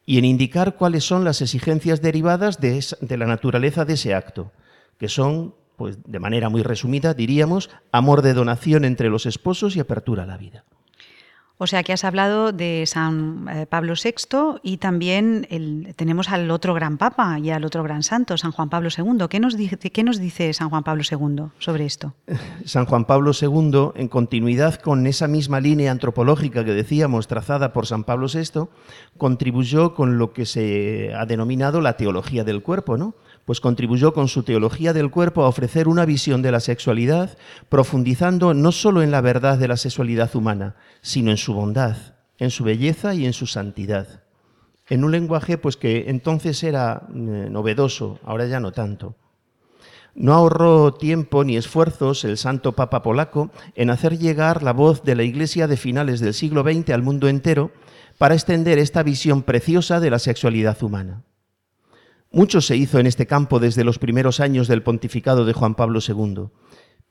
[0.06, 4.51] y en indicar cuáles son las exigencias derivadas de, la naturaleza de ese acto,
[4.97, 9.80] que son, pues de manera muy resumida, diríamos, amor de donación entre los esposos y
[9.80, 10.65] apertura a la vida.
[11.60, 15.48] O sea que has hablado de San eh, Pablo VI y también
[15.96, 19.26] tenemos al otro gran papa y al otro gran santo, San Juan Pablo II.
[19.28, 22.13] ¿Qué nos, dice, ¿Qué nos dice San Juan Pablo II sobre esto?
[22.65, 27.88] San Juan Pablo II, en continuidad con esa misma línea antropológica que decíamos trazada por
[27.88, 28.67] San Pablo VI,
[29.17, 33.15] contribuyó con lo que se ha denominado la teología del cuerpo, ¿no?
[33.47, 37.38] Pues contribuyó con su teología del cuerpo a ofrecer una visión de la sexualidad,
[37.69, 41.95] profundizando no solo en la verdad de la sexualidad humana, sino en su bondad,
[42.39, 44.21] en su belleza y en su santidad.
[44.89, 49.15] En un lenguaje pues que entonces era eh, novedoso, ahora ya no tanto.
[50.13, 55.15] No ahorró tiempo ni esfuerzos el santo Papa polaco en hacer llegar la voz de
[55.15, 57.71] la Iglesia de finales del siglo XX al mundo entero
[58.17, 61.23] para extender esta visión preciosa de la sexualidad humana.
[62.32, 66.00] Mucho se hizo en este campo desde los primeros años del pontificado de Juan Pablo
[66.06, 66.50] II,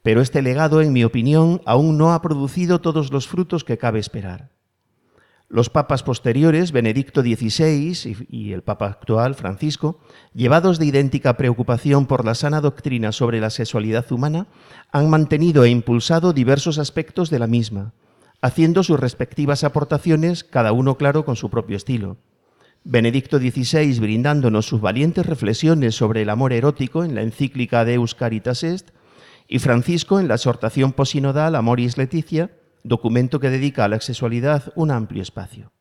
[0.02, 3.98] pero este legado, en mi opinión, aún no ha producido todos los frutos que cabe
[3.98, 4.50] esperar.
[5.48, 10.00] Los papas posteriores, Benedicto XVI y el papa actual, Francisco,
[10.34, 14.48] llevados de idéntica preocupación por la sana doctrina sobre la sexualidad humana,
[14.90, 17.92] han mantenido e impulsado diversos aspectos de la misma,
[18.42, 22.16] haciendo sus respectivas aportaciones, cada uno claro con su propio estilo.
[22.88, 28.62] Benedicto XVI brindándonos sus valientes reflexiones sobre el amor erótico en la encíclica Deus Caritas
[28.62, 28.90] Est,
[29.48, 32.52] y Francisco en la exhortación posinodal Amoris Leticia,
[32.84, 35.72] documento que dedica a la sexualidad un amplio espacio.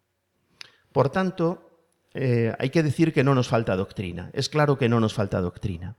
[0.91, 1.69] Por tanto,
[2.15, 4.31] eh, hay que decir que no nos falta doctrina.
[4.33, 5.97] Es claro que no nos falta doctrina.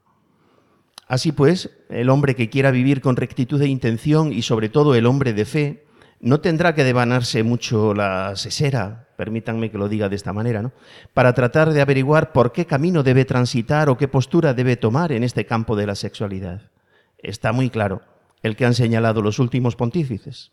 [1.07, 5.07] Así pues, el hombre que quiera vivir con rectitud de intención y sobre todo el
[5.07, 5.87] hombre de fe,
[6.19, 10.73] no tendrá que devanarse mucho la sesera, permítanme que lo diga de esta manera, ¿no?
[11.15, 15.25] para tratar de averiguar por qué camino debe transitar o qué postura debe tomar en
[15.25, 16.71] este campo de la sexualidad.
[17.19, 18.03] Está muy claro
[18.43, 20.53] el que han señalado los últimos pontífices.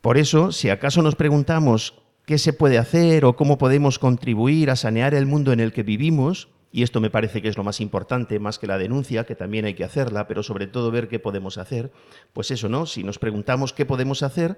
[0.00, 4.76] Por eso, si acaso nos preguntamos qué se puede hacer o cómo podemos contribuir a
[4.76, 7.80] sanear el mundo en el que vivimos, y esto me parece que es lo más
[7.80, 11.18] importante, más que la denuncia, que también hay que hacerla, pero sobre todo ver qué
[11.18, 11.90] podemos hacer,
[12.32, 12.86] pues eso, ¿no?
[12.86, 14.56] Si nos preguntamos qué podemos hacer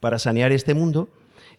[0.00, 1.10] para sanear este mundo,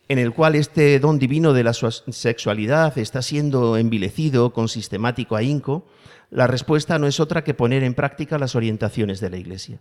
[0.07, 5.85] en el cual este don divino de la sexualidad está siendo envilecido con sistemático ahínco,
[6.29, 9.79] la respuesta no es otra que poner en práctica las orientaciones de la Iglesia.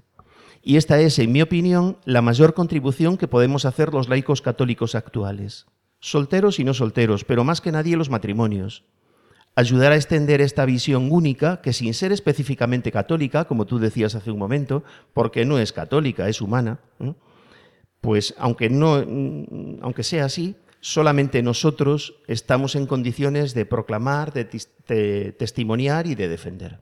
[0.63, 4.95] Y esta es, en mi opinión, la mayor contribución que podemos hacer los laicos católicos
[4.95, 5.67] actuales,
[5.99, 8.85] solteros y no solteros, pero más que nadie los matrimonios.
[9.57, 14.31] Ayudar a extender esta visión única que sin ser específicamente católica, como tú decías hace
[14.31, 16.79] un momento, porque no es católica, es humana,
[18.03, 18.97] pues aunque, no,
[19.81, 26.81] aunque sea así, solamente nosotros estamos en condiciones de proclamar, de, testimoniar y de defender.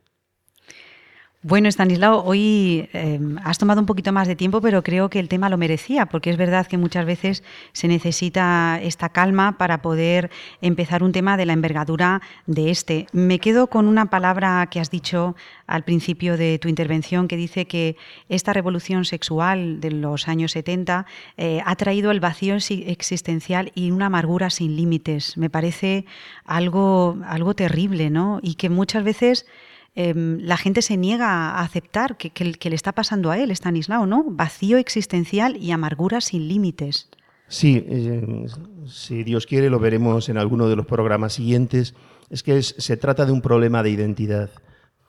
[1.43, 5.31] Bueno, Stanislao, hoy em, has tomado un poquito más de tiempo, pero creo que el
[5.31, 10.31] tema lo merecía, porque es verdad que muchas veces se necesita esta calma para poder
[10.61, 13.07] empezar un tema de la envergadura de este.
[13.13, 15.35] Me quedo con una palabra que has dicho
[15.67, 17.97] al principio de tu intervención, que dice que
[18.29, 21.07] esta revolución sexual de los años 70
[21.39, 25.39] eh, ha traído el vacío existencial y una amargura sin límites.
[25.39, 26.05] Me parece
[26.45, 28.41] algo, algo terrible, ¿no?
[28.43, 29.47] Y que muchas veces
[29.95, 34.25] Em, la gente se niega a aceptar que, le está pasando a él, Stanislao, ¿no?
[34.29, 37.11] Vacío existencial y amargura sin límites.
[37.49, 38.47] Sí, eh,
[38.87, 41.95] si Dios quiere lo veremos en alguno de los programas siguientes.
[42.31, 44.51] Es que se trata de un problema de identidad,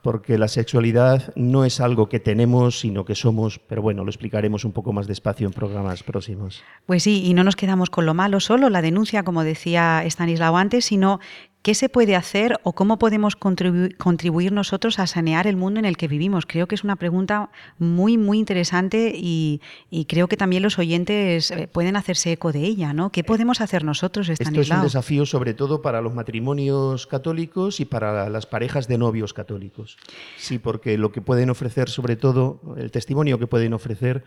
[0.02, 4.64] porque la sexualidad no es algo que tenemos, sino que somos, pero bueno, lo explicaremos
[4.64, 6.64] un poco más despacio en programas próximos.
[6.86, 10.56] Pues sí, y no nos quedamos con lo malo solo, la denuncia, como decía Stanislao
[10.56, 11.20] antes, sino
[11.62, 15.96] ¿Qué se puede hacer o cómo podemos contribuir nosotros a sanear el mundo en el
[15.96, 16.44] que vivimos?
[16.44, 19.60] Creo que es una pregunta muy, muy interesante y,
[20.08, 23.12] creo que también los oyentes eh, pueden hacerse eco de ella, ¿no?
[23.12, 24.62] ¿Qué podemos hacer nosotros, Estanislao?
[24.62, 28.98] Esto es un desafío sobre todo para los matrimonios católicos y para las parejas de
[28.98, 29.98] novios católicos.
[30.36, 34.24] Sí, porque lo que pueden ofrecer, sobre todo, el testimonio que pueden ofrecer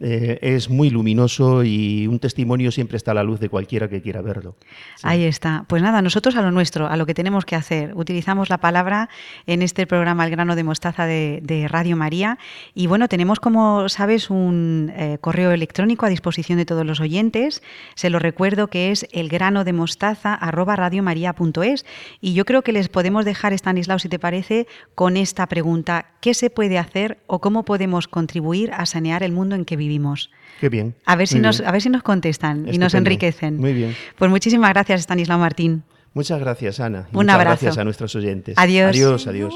[0.00, 4.00] eh, es muy luminoso y un testimonio siempre está a la luz de cualquiera que
[4.00, 4.54] quiera verlo.
[5.02, 5.64] Ahí está.
[5.66, 7.90] Pues nada, nosotros a lo nuestro, a lo que tenemos que hacer.
[7.96, 9.08] Utilizamos la palabra
[9.46, 12.38] en este programa El grano de mostaza de, Radio María.
[12.74, 17.60] Y bueno, tenemos, como sabes, un eh, correo electrónico a disposición de todos los oyentes.
[17.96, 21.86] Se lo recuerdo que es elgranodemostaza.radiomaría.es.
[22.20, 26.12] Y yo creo que les podemos dejar, Stanislao, si te parece, con esta pregunta.
[26.20, 29.87] ¿Qué se puede hacer o cómo podemos contribuir a sanear el mundo en que vivimos?
[29.88, 30.30] Vivimos.
[30.60, 30.94] Qué bien.
[31.06, 33.56] A ver, si nos, a ver si nos contestan y nos enriquecen.
[33.56, 33.96] Muy bien.
[34.16, 35.82] Pues muchísimas gracias, Stanislao Martín.
[36.14, 37.08] Muchas gracias, Ana.
[37.12, 37.50] Un muchas abrazo.
[37.50, 38.54] Gracias a nuestros oyentes.
[38.58, 38.90] Adiós.
[38.90, 39.54] Adiós, adiós.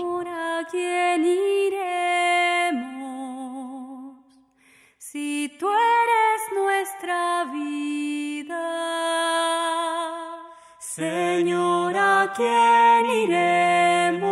[4.98, 8.64] Si tú eres nuestra vida,
[10.78, 14.31] Señora, quién iremos?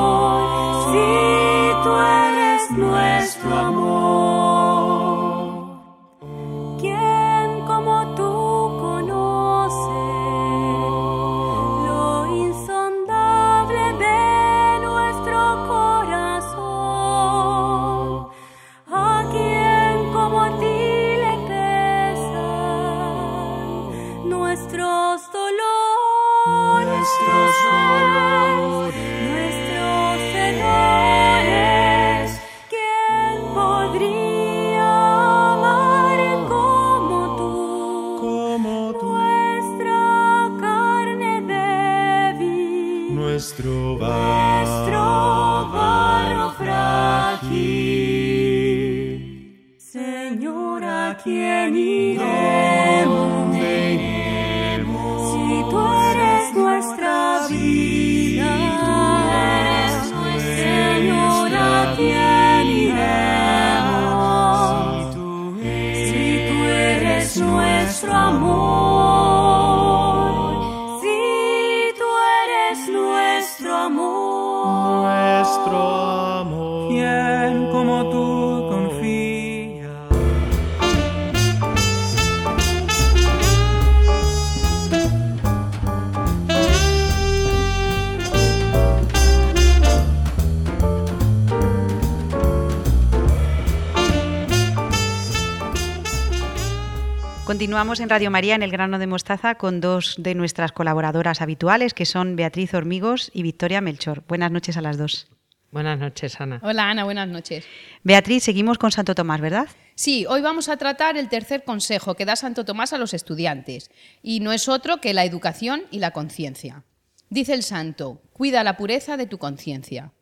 [97.61, 101.93] Continuamos en Radio María en el grano de mostaza con dos de nuestras colaboradoras habituales,
[101.93, 104.23] que son Beatriz Hormigos y Victoria Melchor.
[104.27, 105.27] Buenas noches a las dos.
[105.69, 106.59] Buenas noches, Ana.
[106.63, 107.63] Hola, Ana, buenas noches.
[108.01, 109.67] Beatriz, seguimos con Santo Tomás, ¿verdad?
[109.93, 113.91] Sí, hoy vamos a tratar el tercer consejo que da Santo Tomás a los estudiantes,
[114.23, 116.83] y no es otro que la educación y la conciencia.
[117.29, 120.13] Dice el santo, cuida la pureza de tu conciencia.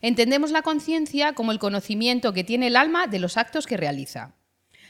[0.00, 4.34] Entendemos la conciencia como el conocimiento que tiene el alma de los actos que realiza.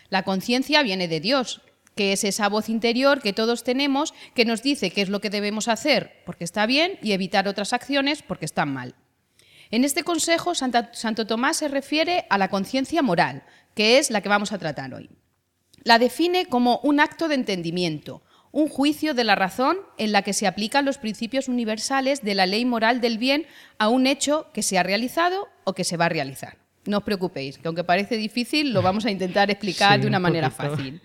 [0.08, 1.60] La conciencia viene de Dios,
[1.94, 5.30] que es esa voz interior que todos tenemos que nos dice qué es lo que
[5.30, 8.94] debemos hacer porque está bien y evitar otras acciones porque están mal.
[9.70, 13.42] En este consejo, Santo Tomás se refiere a la conciencia moral,
[13.74, 15.08] que es la que vamos a tratar hoy.
[15.82, 18.22] La define como un acto de entendimiento,
[18.52, 22.44] un juicio de la razón en la que se aplican los principios universales de la
[22.44, 23.46] ley moral del bien
[23.78, 26.58] a un hecho que se ha realizado o que se va a realizar.
[26.84, 30.50] No os preocupéis, que aunque parece difícil, lo vamos a intentar explicar de una manera
[30.50, 31.00] fácil.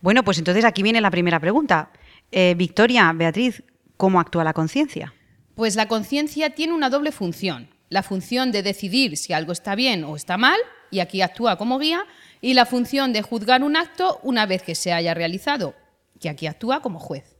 [0.00, 1.90] Bueno, pues entonces aquí viene la primera pregunta.
[2.30, 3.62] Eh, Victoria, Beatriz,
[3.96, 5.14] ¿cómo actúa la conciencia?
[5.54, 7.68] Pues la conciencia tiene una doble función.
[7.88, 10.58] La función de decidir si algo está bien o está mal,
[10.90, 12.04] y aquí actúa como guía,
[12.40, 15.74] y la función de juzgar un acto una vez que se haya realizado,
[16.20, 17.36] que aquí actúa como juez.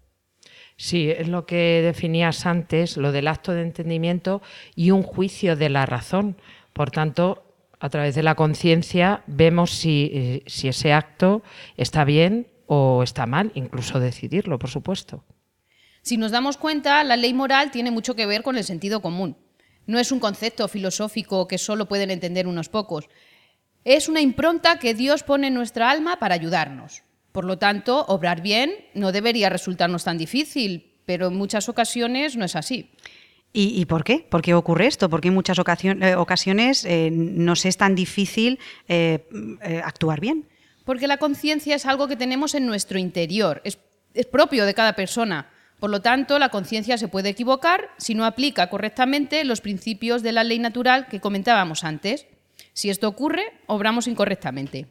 [0.76, 4.42] Sí, es lo que definías antes, lo del acto de entendimiento
[4.74, 6.36] y un juicio de la razón.
[6.72, 7.45] Por tanto,
[7.86, 11.42] a través de la conciencia vemos si, eh, si, ese acto
[11.76, 15.24] está bien o está mal, incluso decidirlo, por supuesto.
[16.02, 19.36] Si nos damos cuenta, la ley moral tiene mucho que ver con el sentido común.
[19.86, 23.08] No es un concepto filosófico que solo pueden entender unos pocos.
[23.84, 27.04] Es una impronta que Dios pone en nuestra alma para ayudarnos.
[27.30, 32.44] Por lo tanto, obrar bien no debería resultarnos tan difícil, pero en muchas ocasiones no
[32.44, 32.90] es así.
[33.58, 34.18] ¿Y, por qué?
[34.28, 35.08] ¿Por qué ocurre esto?
[35.08, 39.26] ¿Por qué en muchas eh, ocasiones eh, nos es tan difícil eh,
[39.82, 40.46] actuar bien?
[40.84, 43.78] Porque la conciencia es algo que tenemos en nuestro interior, es
[44.30, 45.48] propio de cada persona.
[45.80, 50.32] Por lo tanto, la conciencia se puede equivocar si no aplica correctamente los principios de
[50.32, 52.26] la ley natural que comentábamos antes.
[52.74, 54.86] Si esto ocurre, obramos incorrectamente.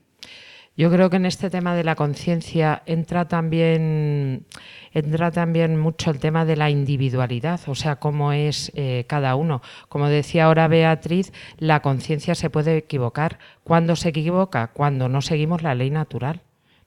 [0.77, 4.45] Yo creo que en este tema de la conciencia entra también,
[4.91, 9.61] entra también mucho el tema de la individualidad, o sea, cómo es eh, cada uno.
[9.87, 13.39] Como decía ahora Beatriz, la conciencia se puede equivocar.
[13.63, 14.67] ¿Cuándo se equivoca?
[14.67, 16.41] Cuando no seguimos la ley natural,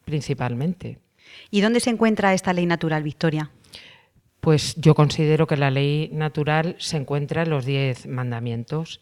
[0.05, 0.99] principalmente.
[1.51, 3.51] ¿Y dónde se encuentra esta ley natural, Victoria?
[4.41, 9.01] Pues yo considero que la ley natural se encuentra en los diez mandamientos.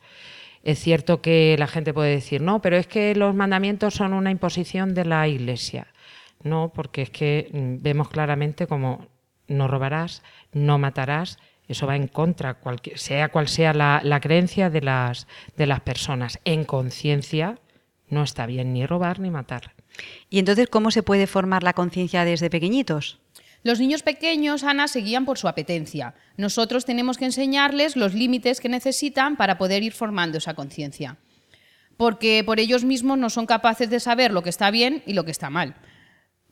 [0.66, 4.32] Es cierto que la gente puede decir, no, pero es que los mandamientos son una
[4.32, 5.86] imposición de la Iglesia.
[6.42, 9.06] No, porque es que mm, vemos claramente como
[9.46, 11.38] no robarás, no matarás,
[11.68, 12.58] eso va en contra,
[12.96, 16.40] sea cual sea la, la creencia de las, de las personas.
[16.44, 17.60] En conciencia
[18.08, 19.72] no está bien ni robar ni matar.
[20.30, 23.20] ¿Y entonces cómo se puede formar la conciencia desde pequeñitos?
[23.66, 26.14] Los niños pequeños, Ana, se guían por su apetencia.
[26.36, 31.16] Nosotros tenemos que enseñarles los límites que necesitan para poder ir formando esa conciencia.
[31.96, 35.24] Porque por ellos mismos no son capaces de saber lo que está bien y lo
[35.24, 35.74] que está mal.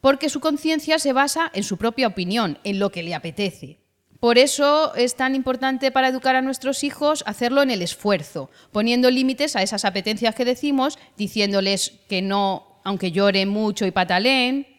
[0.00, 3.78] Porque su conciencia se basa en su propia opinión, en lo que le apetece.
[4.18, 9.08] Por eso es tan importante para educar a nuestros hijos hacerlo en el esfuerzo, poniendo
[9.08, 14.73] límites a esas apetencias que decimos, diciéndoles que no, aunque lloren mucho y pataleen,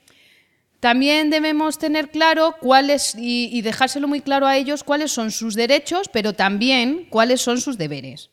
[0.80, 6.10] también debemos tener claro cuáles y, dejárselo muy claro a ellos cuáles son sus derechos,
[6.12, 8.30] pero también cuáles son sus deberes.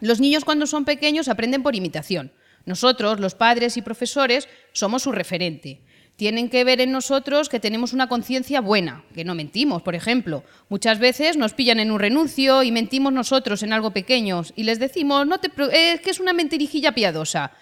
[0.00, 2.32] Los niños cuando son pequeños aprenden por imitación.
[2.64, 5.80] Nosotros, los padres y profesores, somos su referente.
[6.16, 10.44] Tienen que ver en nosotros que tenemos una conciencia buena, que no mentimos, por ejemplo.
[10.68, 14.78] Muchas veces nos pillan en un renuncio y mentimos nosotros en algo pequeño y les
[14.78, 17.52] decimos, no te es que es una mentirijilla piadosa.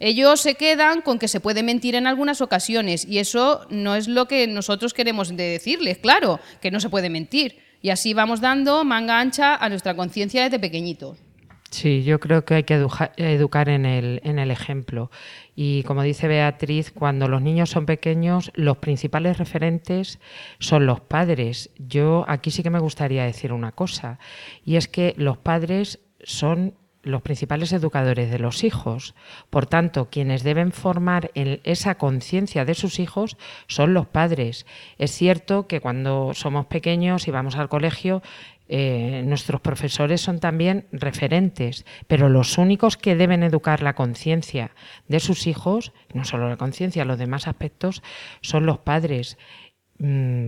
[0.00, 4.08] Ellos se quedan con que se puede mentir en algunas ocasiones y eso no es
[4.08, 7.58] lo que nosotros queremos decirles, claro, que no se puede mentir.
[7.82, 11.18] Y así vamos dando manga ancha a nuestra conciencia desde pequeñitos.
[11.70, 12.74] Sí, yo creo que hay que
[13.16, 15.10] educar en el, en el ejemplo.
[15.54, 20.18] Y como dice Beatriz, cuando los niños son pequeños, los principales referentes
[20.58, 21.70] son los padres.
[21.78, 24.18] Yo aquí sí que me gustaría decir una cosa,
[24.64, 29.14] y es que los padres son los principales educadores de los hijos.
[29.48, 33.36] Por tanto, quienes deben formar esa conciencia de sus hijos
[33.66, 34.66] son los padres.
[34.98, 38.22] Es cierto que cuando somos pequeños y vamos al colegio,
[38.72, 44.70] eh, nuestros profesores son también referentes, pero los únicos que deben educar la conciencia
[45.08, 48.00] de sus hijos, no solo la conciencia, los demás aspectos,
[48.42, 49.38] son los padres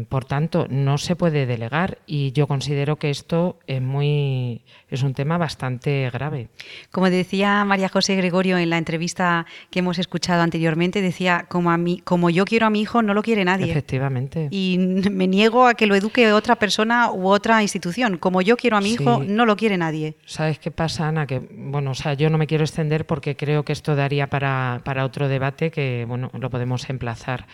[0.09, 5.13] por tanto, no se puede delegar y yo considero que esto es muy es un
[5.13, 6.49] tema bastante grave.
[6.91, 11.77] Como decía María José Gregorio en la entrevista que hemos escuchado anteriormente, decía como a
[11.77, 13.71] mí, como yo quiero a mi hijo, no lo quiere nadie.
[13.71, 14.49] Efectivamente.
[14.51, 14.79] Y
[15.11, 18.17] me niego a que lo eduque otra persona u otra institución.
[18.17, 20.17] Como yo quiero a mi hijo, no lo quiere nadie.
[20.25, 21.27] ¿Sabes qué pasa, Ana?
[21.27, 24.81] Que bueno, o sea, yo no me quiero extender porque creo que esto daría para,
[24.85, 27.47] para otro debate que bueno, lo podemos emplazar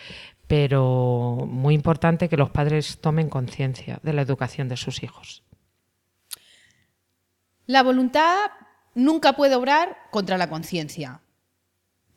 [0.48, 5.44] pero muy importante que los padres tomen conciencia de la educación de sus hijos.
[7.66, 8.50] La voluntad
[8.94, 11.20] nunca puede obrar contra la conciencia,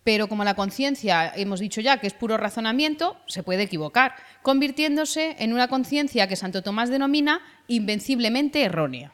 [0.04, 5.36] pero como la conciencia, hemos dicho ya que es puro razonamiento, se puede equivocar, convirtiéndose
[5.40, 9.12] en una conciencia que Santo Tomás denomina invenciblemente errónea.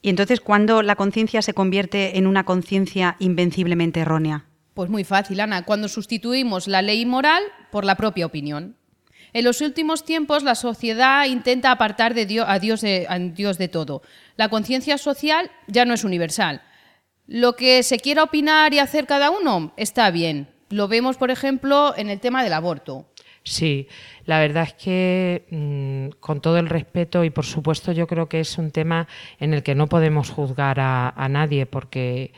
[0.00, 4.46] ¿Y entonces cuándo la conciencia se convierte en una conciencia invenciblemente errónea?
[4.76, 8.76] Pues muy fácil, Ana, cuando sustituimos la ley moral por la propia opinión.
[9.32, 14.02] En los últimos tiempos la sociedad intenta apartar de Dios, a, Dios de, todo.
[14.36, 16.60] La conciencia social ya no es universal.
[17.26, 20.46] Lo que se quiera opinar y hacer cada uno está bien.
[20.68, 23.06] Lo vemos, por ejemplo, en el tema del aborto.
[23.44, 23.88] Sí,
[24.26, 28.40] la verdad es que mm, con todo el respeto y por supuesto yo creo que
[28.40, 29.08] es un tema
[29.38, 32.32] en el que no podemos juzgar a nadie porque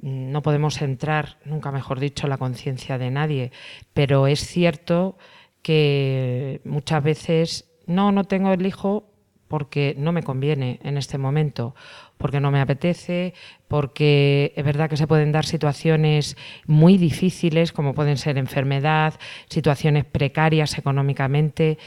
[0.00, 3.52] no podemos entrar, nunca mejor dicho, la conciencia de nadie,
[3.92, 5.16] pero es cierto
[5.62, 9.10] que muchas veces no, no tengo el hijo
[9.48, 11.74] porque no me conviene en este momento,
[12.16, 13.34] porque no me apetece,
[13.68, 16.36] porque es verdad que se pueden dar situaciones
[16.66, 19.14] muy difíciles, como pueden ser enfermedad,
[19.48, 21.78] situaciones precarias económicamente,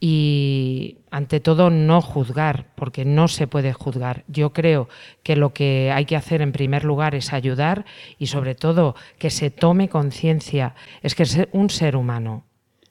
[0.00, 4.24] y ante todo no juzgar, porque no se puede juzgar.
[4.28, 4.88] Yo creo
[5.22, 7.84] que lo que hay que hacer en primer lugar es ayudar
[8.18, 10.74] y sobre todo que se tome conciencia.
[11.02, 12.44] Es que un ser humano,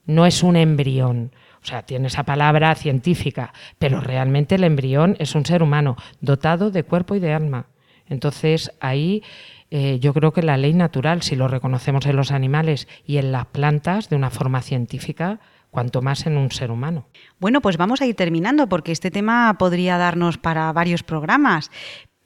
[0.06, 1.32] no es un embrión.
[1.62, 6.70] O sea, tiene esa palabra científica, pero realmente el embrión es un ser humano dotado
[6.70, 7.66] de cuerpo y de alma.
[8.08, 9.22] Entonces ahí
[9.70, 13.30] eh, yo creo que la ley natural, si lo reconocemos en los animales y en
[13.30, 15.40] las plantas de una forma científica,
[15.70, 17.06] cuanto más en un ser humano.
[17.38, 21.70] Bueno, pues vamos a ir terminando porque este tema podría darnos para varios programas.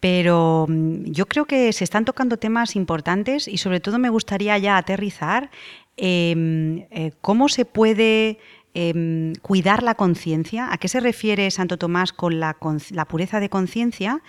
[0.01, 4.59] Pero mm, yo creo que se están tocando temas importantes y sobre todo me gustaría
[4.59, 5.51] ya aterrizar
[5.97, 8.39] em, eh, cómo se puede
[8.75, 12.57] em, cuidar la conciencia, a qué se refiere Santo Tomás con la,
[12.91, 14.21] la pureza de conciencia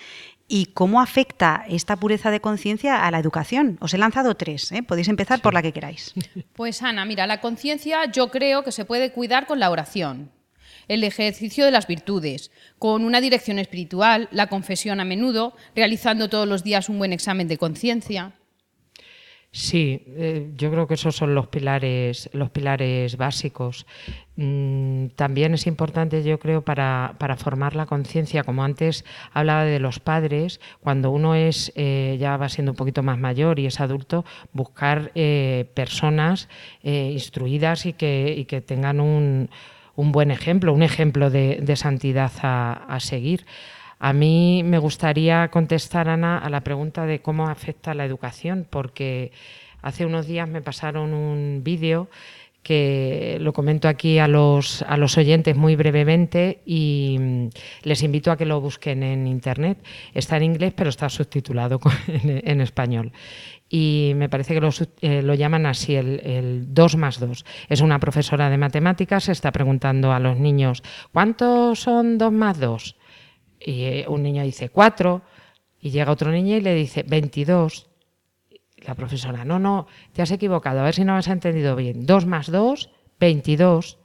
[0.47, 3.77] ¿Y cómo afecta esta pureza de conciencia a la educación?
[3.81, 4.83] Os he lanzado tres, ¿eh?
[4.83, 6.13] podéis empezar por la que queráis.
[6.53, 10.31] Pues Ana, mira, la conciencia yo creo que se puede cuidar con la oración,
[10.87, 16.47] el ejercicio de las virtudes, con una dirección espiritual, la confesión a menudo, realizando todos
[16.47, 18.33] los días un buen examen de conciencia.
[19.55, 23.85] Sí, eh, yo creo que esos son los pilares, los pilares básicos.
[24.35, 30.01] Mm, también es importante, yo creo, para, formar la conciencia, como antes hablaba de los
[30.01, 34.25] padres, cuando uno es eh, ya va siendo un poquito más mayor y es adulto,
[34.51, 36.49] buscar eh, personas
[36.83, 39.49] instruidas y que, que tengan un,
[39.95, 43.45] buen ejemplo, un ejemplo de, santidad a seguir.
[43.99, 49.31] A mí me gustaría contestar, Ana, a la pregunta de cómo afecta la educación, porque
[49.81, 52.09] hace unos días me pasaron un vídeo
[52.65, 57.49] que lo comento aquí a los, a los oyentes muy brevemente y mm,
[57.83, 59.77] les invito a que lo busquen en Internet.
[60.15, 63.11] Está en inglés, pero está subtitulado en, español.
[63.69, 64.71] Y me parece que lo,
[65.01, 67.45] eh, lo llaman así, el, el 2 más 2.
[67.69, 70.81] Es una profesora de matemáticas, está preguntando a los niños,
[71.13, 72.95] ¿cuántos son 2 más 2?
[73.67, 75.23] Y eh, un niño dice cuatro,
[75.81, 77.89] y llega otro niño y le dice 22.
[78.85, 82.05] La profesora, no, no, te has equivocado, a ver si no has entendido bien.
[82.05, 83.97] 2 más 2, 22.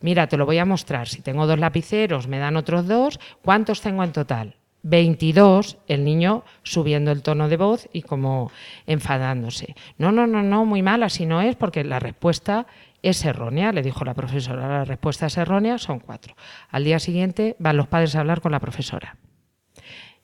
[0.00, 1.06] Mira, te lo voy a mostrar.
[1.06, 3.20] Si tengo dos lapiceros, me dan otros dos.
[3.42, 4.56] ¿Cuántos tengo en total?
[4.88, 8.52] 22, el niño subiendo el tono de voz y como
[8.86, 9.74] enfadándose.
[9.98, 12.68] No, no, no, no, muy mal, así no es, porque la respuesta
[13.02, 14.68] es errónea, le dijo la profesora.
[14.68, 16.36] La respuesta es errónea, son cuatro.
[16.70, 19.16] Al día siguiente van los padres a hablar con la profesora.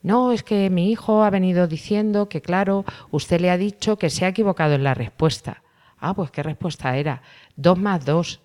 [0.01, 4.09] No, es que mi hijo ha venido diciendo que, claro, usted le ha dicho que
[4.09, 5.61] se ha equivocado en la respuesta.
[5.97, 7.21] Ah, pues qué respuesta era.
[7.57, 8.41] Dos más dos.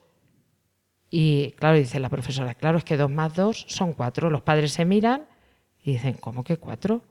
[1.10, 4.30] Y claro, dice la profesora, claro, es que dos más dos son cuatro.
[4.30, 5.22] Los padres se miran
[5.88, 7.02] y dicen, ¿cómo que cuatro?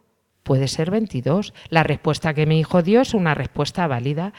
[0.44, 1.54] Puede ser 22.
[1.70, 4.34] La respuesta que mi hijo dio es una respuesta válida.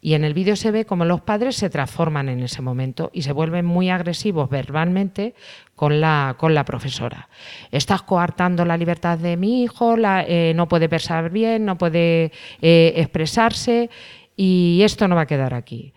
[0.00, 3.22] Y en el vídeo se ve cómo los padres se transforman en ese momento y
[3.22, 5.34] se vuelven muy agresivos verbalmente
[5.76, 7.28] con la, con la profesora.
[7.70, 12.94] Estás coartando la libertad de mi hijo, eh, no puede pensar bien, no puede eh,
[12.96, 13.90] expresarse
[14.34, 15.92] y esto no va a quedar aquí.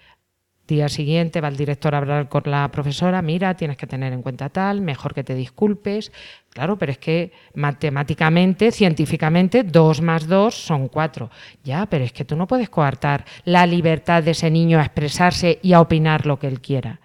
[0.68, 4.24] Día siguiente va el director a hablar con la profesora, mira, tienes que tener en
[4.24, 6.12] cuenta tal, mejor que te disculpes.
[6.50, 11.30] Claro, pero es que matemáticamente, científicamente, dos más dos son cuatro.
[11.64, 15.60] Ya, pero es que tú no puedes coartar la libertad de ese niño a expresarse
[15.62, 17.00] y a opinar lo que él quiera.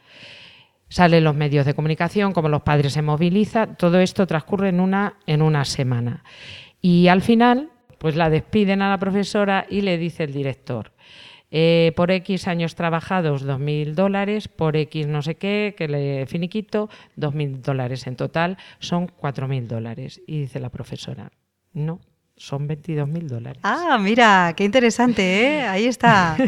[0.88, 5.16] Salen los medios de comunicación, como los padres se movilizan, todo esto transcurre en una,
[5.26, 6.24] en una semana.
[6.80, 10.92] Y al final, pues la despiden a la profesora y le dice el director,
[11.50, 16.88] eh, por X años trabajados 2.000 dólares, por X no sé qué, que le finiquito,
[17.16, 20.20] 2.000 dólares en total, son 4.000 dólares.
[20.26, 21.32] Y dice la profesora,
[21.72, 22.00] no,
[22.40, 23.60] son 22 mil dólares.
[23.64, 25.22] Ah, mira, qué interesante,
[25.58, 25.62] ¿eh?
[25.68, 26.38] Ahí está.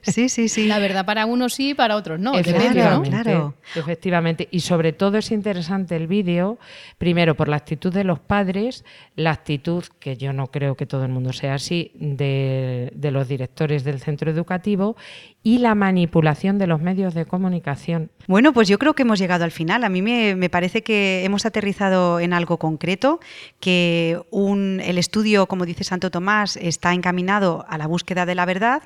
[0.00, 0.68] Sí, sí, sí.
[0.68, 2.38] La verdad, para unos sí, para otros no.
[2.38, 3.54] Efectivamente, Claro.
[3.74, 4.46] efectivamente.
[4.52, 6.58] Y sobre todo es interesante el vídeo,
[6.98, 8.84] primero por la actitud de los padres,
[9.16, 13.26] la actitud, que yo no creo que todo el mundo sea así, de, de los
[13.26, 14.96] directores del centro educativo
[15.42, 18.10] y la manipulación de los medios de comunicación.
[18.26, 19.84] Bueno, pues yo creo que hemos llegado al final.
[19.84, 23.20] A mí me, me parece que hemos aterrizado en algo concreto,
[23.58, 28.44] que un- el estudio, como dice Santo Tomás, está encaminado a la búsqueda de la
[28.44, 28.82] verdad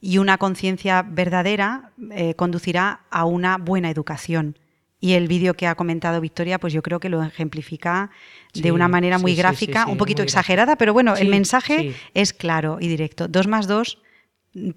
[0.00, 4.56] y una conciencia verdadera eh, conducirá a una buena educación.
[5.00, 8.10] Y el vídeo que ha comentado Victoria, pues yo creo que lo ejemplifica
[8.54, 12.32] de una manera muy sí, gráfica, sí, un poquito exagerada, pero bueno, el mensaje es
[12.32, 13.28] claro y directo.
[13.28, 13.98] Dos más dos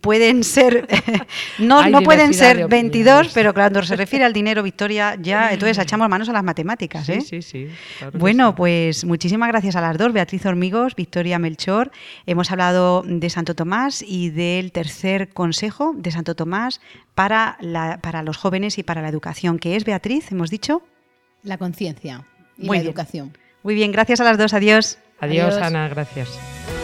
[0.01, 0.87] pueden ser,
[1.59, 2.69] no, no pueden ser opiniones.
[2.69, 7.07] 22, pero cuando se refiere al dinero, Victoria, ya entonces echamos manos a las matemáticas.
[7.09, 7.21] ¿eh?
[7.21, 7.67] Sí, sí, sí.
[7.97, 8.53] claro que Bueno, sí.
[8.57, 11.91] pues muchísimas gracias a las dos, Beatriz Hormigos, Victoria Melchor.
[12.25, 16.81] Hemos hablado de Santo Tomás y del tercer consejo de Santo Tomás
[17.15, 20.81] para, la- para los jóvenes y para la educación, que es Beatriz, hemos dicho.
[21.43, 22.25] La conciencia
[22.57, 22.91] y Muy la bien.
[22.91, 23.37] educación.
[23.63, 24.97] Muy bien, gracias a las dos, adiós.
[25.19, 25.61] Adiós, Adiós.
[25.67, 26.80] Ana, gracias.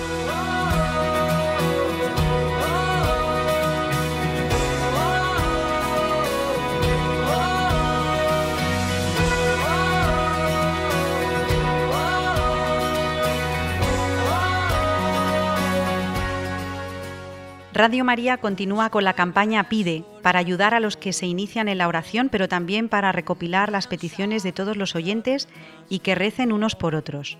[17.77, 21.77] Radio María continúa con la campaña Pide para ayudar a los que se inician en
[21.77, 25.47] la oración, pero también para recopilar las peticiones de todos los oyentes
[25.87, 27.37] y que recen unos por otros.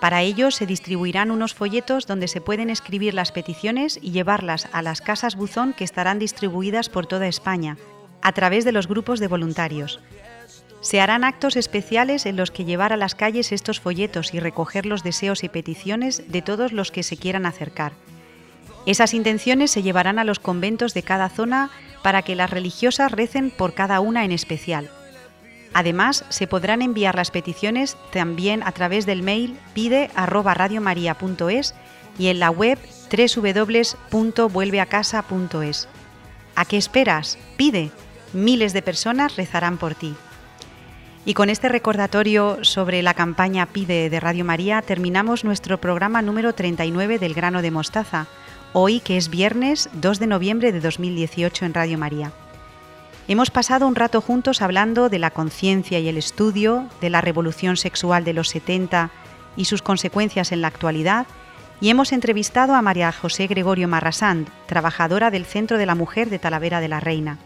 [0.00, 4.82] Para ello se distribuirán unos folletos donde se pueden escribir las peticiones y llevarlas a
[4.82, 7.76] las casas buzón que estarán distribuidas por toda España,
[8.22, 10.00] a través de los grupos de voluntarios.
[10.80, 14.84] Se harán actos especiales en los que llevar a las calles estos folletos y recoger
[14.84, 17.92] los deseos y peticiones de todos los que se quieran acercar.
[18.86, 21.70] Esas intenciones se llevarán a los conventos de cada zona
[22.02, 24.90] para que las religiosas recen por cada una en especial.
[25.72, 31.74] Además, se podrán enviar las peticiones también a través del mail pide@radiomaria.es
[32.18, 32.78] y en la web
[33.10, 35.88] www.vuelveacasa.es.
[36.56, 37.38] ¿A qué esperas?
[37.56, 37.92] Pide.
[38.32, 40.16] Miles de personas rezarán por ti.
[41.24, 46.54] Y con este recordatorio sobre la campaña Pide de Radio María terminamos nuestro programa número
[46.54, 48.26] 39 del grano de mostaza,
[48.72, 52.32] hoy que es viernes 2 de noviembre de 2018 en Radio María.
[53.26, 57.76] Hemos pasado un rato juntos hablando de la conciencia y el estudio, de la revolución
[57.76, 59.10] sexual de los 70
[59.56, 61.26] y sus consecuencias en la actualidad,
[61.80, 66.38] y hemos entrevistado a María José Gregorio Marrasant, trabajadora del Centro de la Mujer de
[66.38, 67.38] Talavera de la Reina.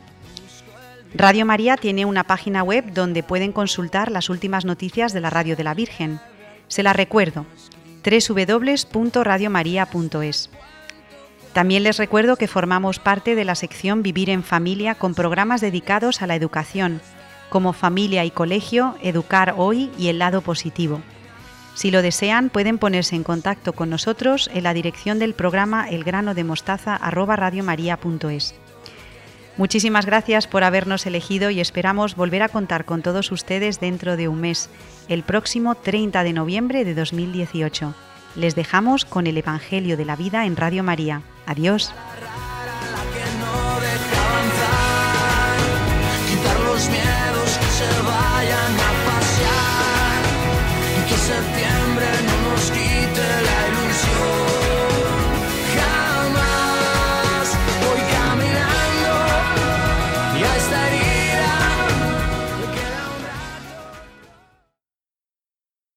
[1.14, 5.54] Radio María tiene una página web donde pueden consultar las últimas noticias de la Radio
[5.54, 6.20] de la Virgen.
[6.66, 7.46] Se la recuerdo,
[8.04, 10.50] www.radiomaria.es.
[11.54, 16.20] También les recuerdo que formamos parte de la sección Vivir en Familia con programas dedicados
[16.20, 17.00] a la educación,
[17.48, 21.00] como Familia y Colegio, Educar Hoy y El Lado Positivo.
[21.74, 28.56] Si lo desean, pueden ponerse en contacto con nosotros en la dirección del programa elgranodemostaza@radiomaria.es.
[29.56, 34.26] Muchísimas gracias por habernos elegido y esperamos volver a contar con todos ustedes dentro de
[34.26, 34.70] un mes,
[35.08, 37.94] el próximo 30 de noviembre de 2018.
[38.34, 41.22] Les dejamos con el Evangelio de la Vida en Radio María.
[41.46, 41.92] Adiós.
[46.74, 50.22] los miedos que se vayan a pasear
[50.98, 51.36] y que se